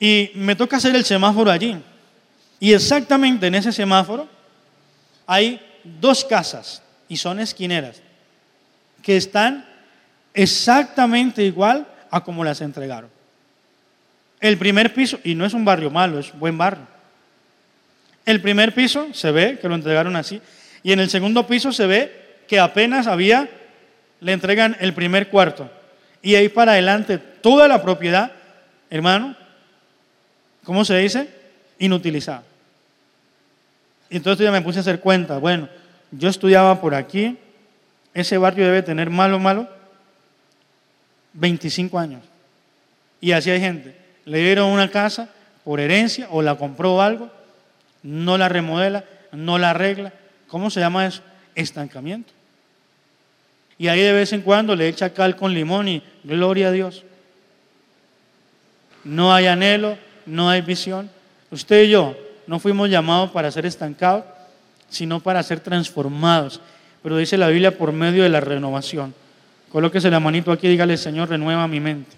[0.00, 1.76] Y me toca hacer el semáforo allí.
[2.60, 4.28] Y exactamente en ese semáforo
[5.26, 8.02] hay dos casas y son esquineras
[9.02, 9.64] que están
[10.34, 13.10] exactamente igual a como las entregaron.
[14.40, 16.86] El primer piso, y no es un barrio malo, es buen barrio.
[18.24, 20.40] El primer piso se ve que lo entregaron así.
[20.82, 23.48] Y en el segundo piso se ve que apenas había,
[24.20, 25.70] le entregan el primer cuarto.
[26.22, 28.32] Y ahí para adelante, toda la propiedad,
[28.90, 29.36] hermano,
[30.64, 31.28] ¿cómo se dice?
[31.78, 32.42] Inutilizada.
[34.10, 35.68] Y entonces ya me puse a hacer cuenta, bueno,
[36.10, 37.36] yo estudiaba por aquí,
[38.14, 39.68] ese barrio debe tener malo, malo,
[41.34, 42.22] 25 años.
[43.20, 45.28] Y así hay gente, le dieron una casa
[45.64, 47.30] por herencia o la compró algo,
[48.02, 50.12] no la remodela, no la arregla.
[50.48, 51.22] ¿Cómo se llama eso?
[51.54, 52.32] Estancamiento.
[53.78, 57.04] Y ahí de vez en cuando le echa cal con limón y gloria a Dios.
[59.04, 59.96] No hay anhelo,
[60.26, 61.08] no hay visión.
[61.50, 64.24] Usted y yo no fuimos llamados para ser estancados,
[64.88, 66.60] sino para ser transformados.
[67.02, 69.14] Pero dice la Biblia por medio de la renovación.
[69.70, 72.16] Colóquese la manito aquí y dígale, Señor, renueva mi mente.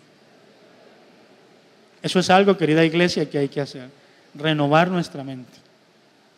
[2.01, 3.91] Eso es algo, querida iglesia, que hay que hacer.
[4.35, 5.53] Renovar nuestra mente.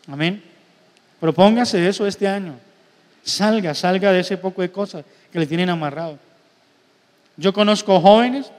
[0.09, 0.51] Amén.
[1.23, 2.59] Propóngase eso este año.
[3.23, 6.18] Salga, salga de ese poco de cosas que le tienen amarrado.
[7.37, 8.51] Yo conozco jóvenes,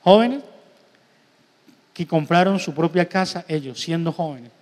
[0.00, 0.44] jóvenes
[1.92, 4.52] que compraron su propia casa ellos, siendo jóvenes.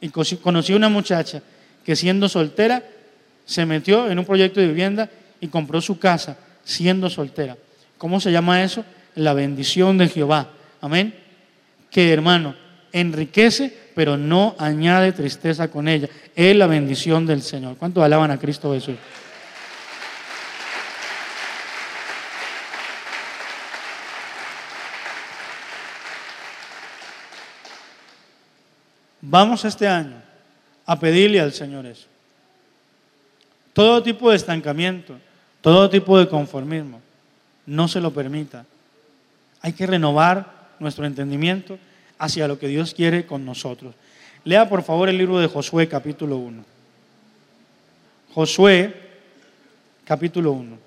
[0.00, 1.40] Y conocí una muchacha
[1.84, 2.82] que siendo soltera
[3.44, 5.08] se metió en un proyecto de vivienda
[5.40, 7.56] y compró su casa siendo soltera.
[7.96, 8.84] ¿Cómo se llama eso?
[9.14, 10.48] La bendición de Jehová.
[10.80, 11.14] Amén.
[11.92, 12.56] Que hermano,
[12.92, 16.08] enriquece, pero no añade tristeza con ella.
[16.34, 17.76] Es la bendición del Señor.
[17.76, 18.96] ¿Cuántos alaban a Cristo Jesús?
[29.28, 30.22] Vamos este año
[30.86, 32.06] a pedirle al Señor eso.
[33.72, 35.18] Todo tipo de estancamiento,
[35.60, 37.00] todo tipo de conformismo,
[37.66, 38.64] no se lo permita.
[39.60, 41.78] Hay que renovar nuestro entendimiento
[42.18, 43.94] hacia lo que Dios quiere con nosotros.
[44.44, 46.64] Lea por favor el libro de Josué capítulo 1.
[48.32, 48.94] Josué
[50.04, 50.78] capítulo 1.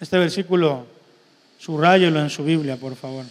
[0.00, 0.86] Este versículo,
[1.58, 3.24] subrayelo en su Biblia, por favor.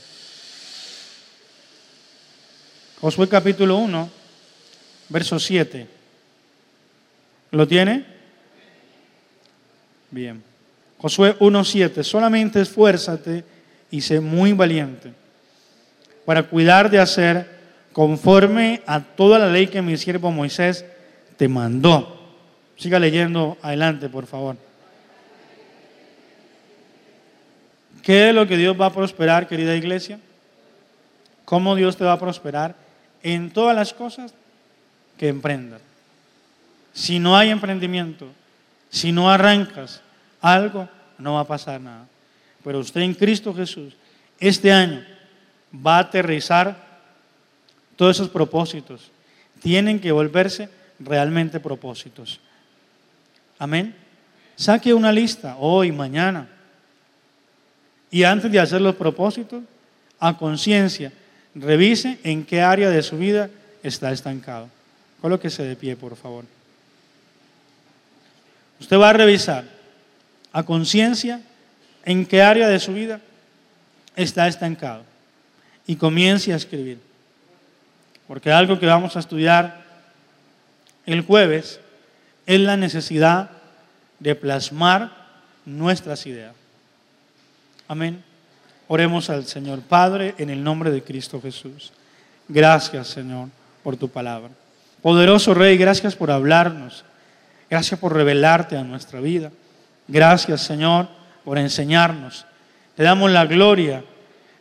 [3.02, 4.10] Josué capítulo 1,
[5.10, 5.88] verso 7.
[7.52, 8.06] ¿Lo tiene?
[10.10, 10.42] Bien.
[11.00, 12.02] Josué 1.7.
[12.04, 13.44] Solamente esfuérzate
[13.92, 15.23] y sé muy valiente
[16.26, 17.48] para cuidar de hacer
[17.92, 20.86] conforme a toda la ley que mi siervo Moisés
[21.38, 22.20] te mandó.
[22.78, 24.58] Siga leyendo adelante, por favor.
[28.02, 30.20] ¿Qué es lo que Dios va a prosperar, querida iglesia?
[31.46, 32.76] ¿Cómo Dios te va a prosperar?
[33.24, 34.34] en todas las cosas
[35.18, 35.82] que emprendas.
[36.94, 38.28] Si no hay emprendimiento,
[38.90, 40.02] si no arrancas
[40.42, 42.06] algo, no va a pasar nada.
[42.64, 43.96] Pero usted en Cristo Jesús,
[44.40, 45.04] este año,
[45.74, 46.76] va a aterrizar
[47.96, 49.12] todos esos propósitos.
[49.62, 50.70] Tienen que volverse
[51.00, 52.40] realmente propósitos.
[53.58, 53.96] Amén.
[54.56, 56.48] Saque una lista hoy, mañana.
[58.12, 59.64] Y antes de hacer los propósitos,
[60.20, 61.12] a conciencia,
[61.56, 63.50] Revise en qué área de su vida
[63.84, 64.70] está estancado.
[65.22, 66.46] Colóquese de pie, por favor.
[68.80, 69.64] Usted va a revisar
[70.52, 71.42] a conciencia
[72.06, 73.22] en qué área de su vida
[74.16, 75.04] está estancado
[75.88, 77.00] y comience a escribir.
[78.28, 79.84] Porque algo que vamos a estudiar
[81.06, 81.80] el jueves
[82.46, 83.50] es la necesidad
[84.20, 85.12] de plasmar
[85.66, 86.54] nuestras ideas.
[87.88, 88.24] Amén.
[88.88, 89.82] Oremos al Señor.
[89.82, 91.92] Padre, en el nombre de Cristo Jesús.
[92.48, 93.50] Gracias, Señor,
[93.84, 94.50] por tu palabra.
[95.02, 97.04] Poderoso Rey, gracias por hablarnos.
[97.70, 99.52] Gracias por revelarte a nuestra vida.
[100.08, 101.08] Gracias, Señor,
[101.44, 102.46] por enseñarnos.
[102.96, 104.04] Te damos la gloria,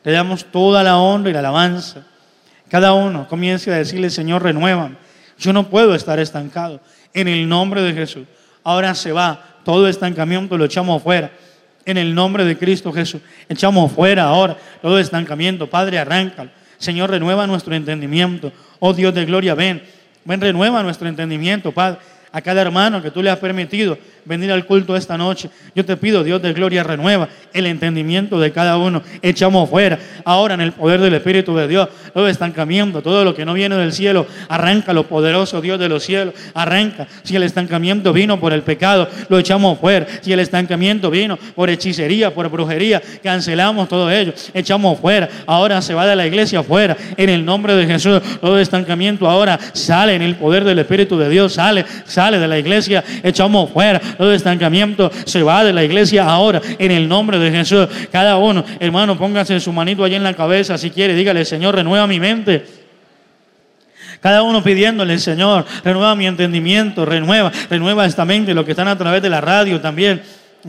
[0.03, 2.03] te damos toda la honra y la alabanza.
[2.69, 4.97] Cada uno comience a decirle, Señor, renuévame.
[5.39, 6.81] Yo no puedo estar estancado.
[7.15, 8.27] En el nombre de Jesús.
[8.65, 9.59] Ahora se va.
[9.65, 11.31] Todo estancamiento lo echamos fuera
[11.85, 13.21] en el nombre de Cristo Jesús.
[13.49, 15.69] Echamos fuera ahora todo estancamiento.
[15.69, 16.51] Padre, arráncalo.
[16.79, 18.53] Señor, renueva nuestro entendimiento.
[18.81, 19.83] Oh Dios de gloria, ven.
[20.25, 21.99] Ven, renueva nuestro entendimiento, Padre.
[22.33, 25.51] A cada hermano que tú le has permitido venir al culto esta noche.
[25.75, 29.03] Yo te pido, Dios de gloria, renueva el entendimiento de cada uno.
[29.21, 33.45] Echamos fuera ahora en el poder del Espíritu de Dios todo estancamiento, todo lo que
[33.45, 34.27] no viene del cielo.
[34.49, 36.35] Arranca lo poderoso Dios de los cielos.
[36.55, 37.07] Arranca.
[37.23, 40.07] Si el estancamiento vino por el pecado, lo echamos fuera.
[40.21, 44.33] Si el estancamiento vino por hechicería, por brujería, cancelamos todo ello.
[44.55, 45.29] Echamos fuera.
[45.47, 46.97] Ahora se va de la iglesia fuera.
[47.17, 51.29] En el nombre de Jesús, todo estancamiento ahora sale en el poder del Espíritu de
[51.29, 51.55] Dios.
[51.55, 53.03] Sale, sale de la iglesia.
[53.23, 57.89] Echamos fuera todo estancamiento se va de la iglesia ahora en el nombre de Jesús.
[58.11, 62.07] Cada uno, hermano, póngase su manito allí en la cabeza si quiere, dígale, Señor, renueva
[62.07, 62.65] mi mente.
[64.21, 68.97] Cada uno pidiéndole, Señor, renueva mi entendimiento, renueva, renueva esta mente, los que están a
[68.97, 70.23] través de la radio también.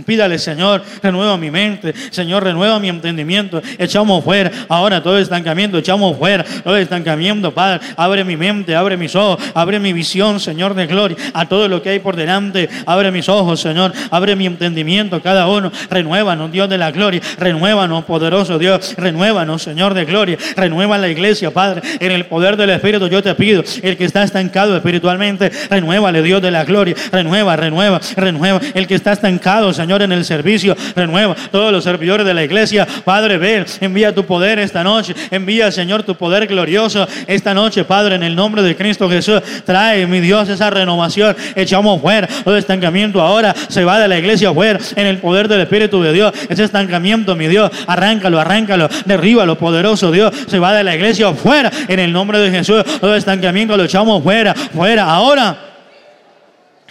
[0.05, 1.93] Pídale, Señor, renueva mi mente.
[2.09, 3.61] Señor, renueva mi entendimiento.
[3.77, 5.77] Echamos fuera ahora todo estancamiento.
[5.77, 7.81] Echamos fuera todo estancamiento, Padre.
[7.95, 11.15] Abre mi mente, abre mis ojos, abre mi visión, Señor de gloria.
[11.35, 12.67] A todo lo que hay por delante.
[12.87, 13.93] Abre mis ojos, Señor.
[14.09, 15.71] Abre mi entendimiento, cada uno.
[15.91, 17.21] Renuévanos, Dios de la gloria.
[17.37, 18.95] Renuévanos, poderoso Dios.
[18.97, 20.39] Renuévanos, Señor de gloria.
[20.55, 21.83] Renueva la iglesia, Padre.
[21.99, 23.63] En el poder del Espíritu yo te pido.
[23.83, 26.95] El que está estancado espiritualmente, renuévale, Dios de la gloria.
[27.11, 28.59] Renueva, renueva, renueva.
[28.73, 30.77] El que está estancado, Señor Señor, en el servicio.
[30.95, 32.87] Renueva todos los servidores de la iglesia.
[33.03, 35.13] Padre, ven, envía tu poder esta noche.
[35.29, 39.41] Envía, Señor, tu poder glorioso esta noche, Padre, en el nombre de Cristo Jesús.
[39.65, 41.35] Trae, mi Dios, esa renovación.
[41.53, 43.53] Echamos fuera todo estancamiento ahora.
[43.67, 46.33] Se va de la iglesia fuera en el poder del Espíritu de Dios.
[46.47, 48.87] Ese estancamiento, mi Dios, arráncalo, arráncalo.
[49.05, 50.33] lo poderoso Dios.
[50.47, 52.83] Se va de la iglesia fuera en el nombre de Jesús.
[53.01, 55.03] Todo estancamiento lo echamos fuera, fuera.
[55.03, 55.72] Ahora.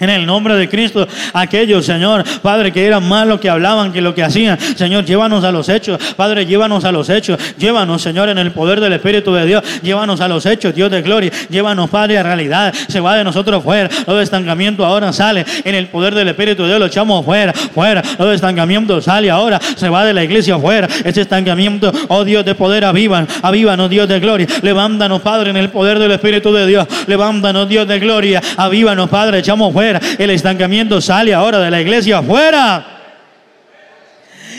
[0.03, 4.01] En el nombre de Cristo, aquellos, Señor, Padre, que eran más lo que hablaban que
[4.01, 4.59] lo que hacían.
[4.59, 5.97] Señor, llévanos a los hechos.
[6.17, 7.39] Padre, llévanos a los hechos.
[7.57, 9.63] Llévanos, Señor, en el poder del Espíritu de Dios.
[9.81, 11.31] Llévanos a los hechos, Dios de gloria.
[11.49, 12.75] Llévanos, Padre, a realidad.
[12.89, 13.89] Se va de nosotros fuera.
[14.05, 15.47] Todo estancamiento ahora sale.
[15.63, 18.03] En el poder del Espíritu de Dios lo echamos fuera, fuera.
[18.03, 19.61] Todo estancamiento sale ahora.
[19.77, 20.89] Se va de la iglesia fuera.
[21.05, 23.29] Ese estancamiento, oh Dios de poder, avivan.
[23.41, 24.49] Avívanos, Dios de gloria.
[24.63, 26.89] Levántanos, Padre, en el poder del Espíritu de Dios.
[27.07, 28.43] Levántanos, Dios de gloria.
[28.57, 29.39] Avívanos, Padre.
[29.39, 32.93] Echamos fuera el estancamiento sale ahora de la iglesia, fuera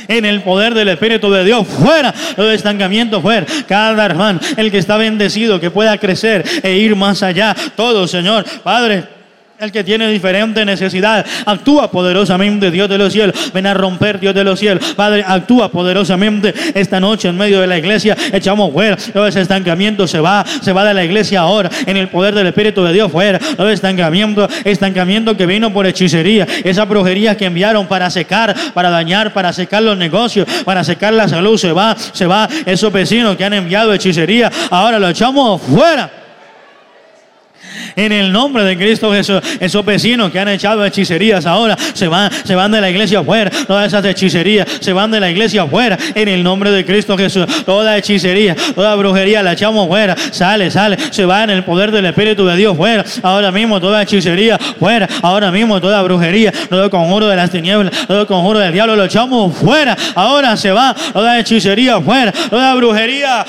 [0.07, 1.65] en el poder del Espíritu de Dios.
[1.67, 3.45] Fuera el estancamiento, fuera.
[3.67, 7.55] Cada hermano, el que está bendecido, que pueda crecer e ir más allá.
[7.75, 8.45] Todo, Señor.
[8.63, 9.05] Padre,
[9.63, 11.25] el que tiene diferente necesidad.
[11.45, 13.51] Actúa poderosamente, Dios de los cielos.
[13.53, 14.93] Ven a romper, Dios de los cielos.
[14.95, 18.15] Padre, actúa poderosamente esta noche en medio de la iglesia.
[18.31, 18.97] Echamos fuera.
[18.97, 21.69] Todo ese estancamiento se va, se va de la iglesia ahora.
[21.85, 23.39] En el poder del Espíritu de Dios fuera.
[23.39, 26.47] Todo estancamiento, estancamiento que vino por hechicería.
[26.63, 31.27] Esa brujería que enviaron para secar, para dañar, para secar los negocios, para secar la
[31.27, 31.57] salud.
[31.57, 32.49] Se va, se va.
[32.65, 34.51] Esos vecinos que han enviado hechicería.
[34.69, 36.22] Ahora lo echamos fuera
[37.95, 39.41] en el nombre de Cristo Jesús.
[39.59, 43.51] Esos vecinos que han echado hechicerías ahora se van, se van de la iglesia afuera.
[43.67, 47.45] Todas esas hechicerías se van de la iglesia afuera en el nombre de Cristo Jesús.
[47.65, 50.15] Toda hechicería, toda brujería la echamos fuera.
[50.31, 53.03] Sale, sale, se va en el poder del Espíritu de Dios fuera.
[53.21, 55.07] Ahora mismo toda hechicería fuera.
[55.21, 59.55] Ahora mismo toda brujería, todo conjuro de las tinieblas, todo conjuro del diablo lo echamos
[59.55, 59.95] fuera.
[60.15, 63.45] Ahora se va toda hechicería fuera, toda brujería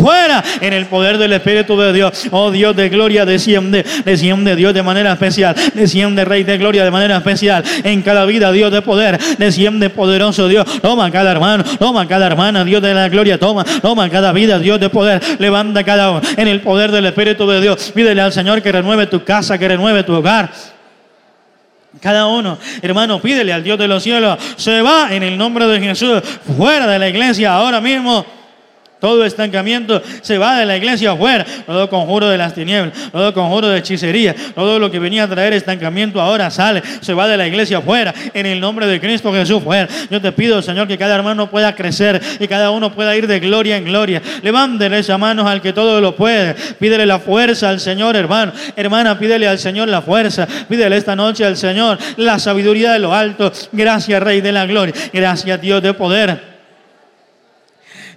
[0.00, 2.26] fuera en el poder del Espíritu de Dios.
[2.30, 6.90] Oh Dios de gloria, desciende desciende Dios de manera especial, desciende Rey de Gloria de
[6.90, 7.64] manera especial.
[7.84, 12.64] En cada vida, Dios de poder, desciende poderoso Dios, toma cada hermano, toma cada hermana,
[12.64, 16.48] Dios de la gloria, toma, toma cada vida, Dios de poder, levanta cada uno en
[16.48, 20.02] el poder del Espíritu de Dios, pídele al Señor que renueve tu casa, que renueve
[20.02, 20.50] tu hogar.
[22.00, 25.80] Cada uno, hermano, pídele al Dios de los cielos, se va en el nombre de
[25.80, 26.22] Jesús,
[26.56, 28.35] fuera de la iglesia ahora mismo.
[29.06, 31.46] Todo estancamiento se va de la iglesia afuera.
[31.64, 35.52] Todo conjuro de las tinieblas, todo conjuro de hechicería, todo lo que venía a traer
[35.52, 38.12] estancamiento ahora sale, se va de la iglesia afuera.
[38.34, 39.86] En el nombre de Cristo Jesús fuera.
[40.10, 43.38] Yo te pido, Señor, que cada hermano pueda crecer y cada uno pueda ir de
[43.38, 44.20] gloria en gloria.
[44.42, 46.54] Levántele esa mano al que todo lo puede.
[46.80, 48.50] Pídele la fuerza al Señor, hermano.
[48.74, 50.48] Hermana, pídele al Señor la fuerza.
[50.68, 53.52] Pídele esta noche al Señor la sabiduría de lo alto.
[53.70, 54.94] Gracias, Rey de la gloria.
[55.12, 56.55] Gracias, Dios de poder.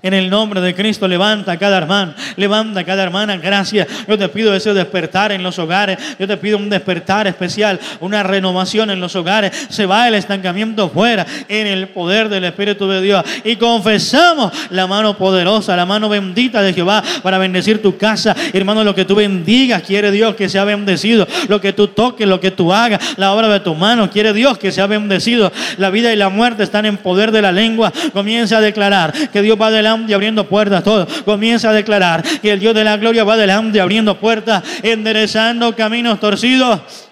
[0.01, 3.35] En el nombre de Cristo, levanta a cada hermano, levanta a cada hermana.
[3.35, 3.85] Gracias.
[4.07, 5.97] Yo te pido ese despertar en los hogares.
[6.17, 9.67] Yo te pido un despertar especial, una renovación en los hogares.
[9.69, 13.25] Se va el estancamiento fuera en el poder del Espíritu de Dios.
[13.43, 18.33] Y confesamos la mano poderosa, la mano bendita de Jehová para bendecir tu casa.
[18.53, 21.27] Hermano, lo que tú bendigas, quiere Dios que sea bendecido.
[21.49, 24.57] Lo que tú toques, lo que tú hagas, la obra de tu mano, quiere Dios
[24.57, 25.51] que sea bendecido.
[25.77, 27.91] La vida y la muerte están en poder de la lengua.
[28.13, 30.83] Comienza a declarar que Dios va adelante abriendo puertas.
[30.83, 35.75] Todo comienza a declarar que el Dios de la gloria va adelante abriendo puertas, enderezando
[35.75, 37.08] caminos torcidos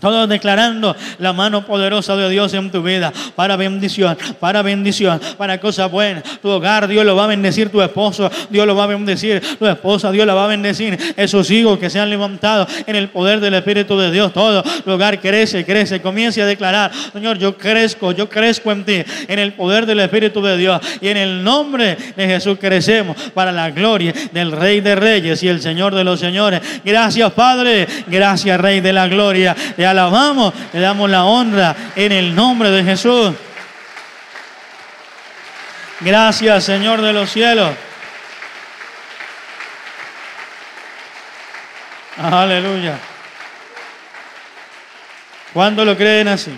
[0.00, 5.58] todos declarando la mano poderosa de Dios en tu vida para bendición, para bendición, para
[5.58, 6.22] cosas buenas.
[6.40, 9.66] Tu hogar, Dios lo va a bendecir, tu esposo, Dios lo va a bendecir, tu
[9.66, 10.98] esposa, Dios la va a bendecir.
[11.16, 14.90] Esos hijos que se han levantado en el poder del Espíritu de Dios, todo tu
[14.90, 16.00] hogar crece, crece.
[16.00, 20.42] Comience a declarar, Señor, yo crezco, yo crezco en ti, en el poder del Espíritu
[20.42, 20.80] de Dios.
[21.00, 25.48] Y en el nombre de Jesús crecemos para la gloria del Rey de Reyes y
[25.48, 26.60] el Señor de los Señores.
[26.84, 27.86] Gracias, Padre.
[28.06, 29.56] Gracias, Rey de la Gloria
[29.90, 33.32] alabamos, le damos la honra en el nombre de Jesús.
[36.00, 37.70] Gracias, Señor de los cielos.
[42.16, 42.98] Aleluya.
[45.52, 46.56] ¿Cuándo lo creen así?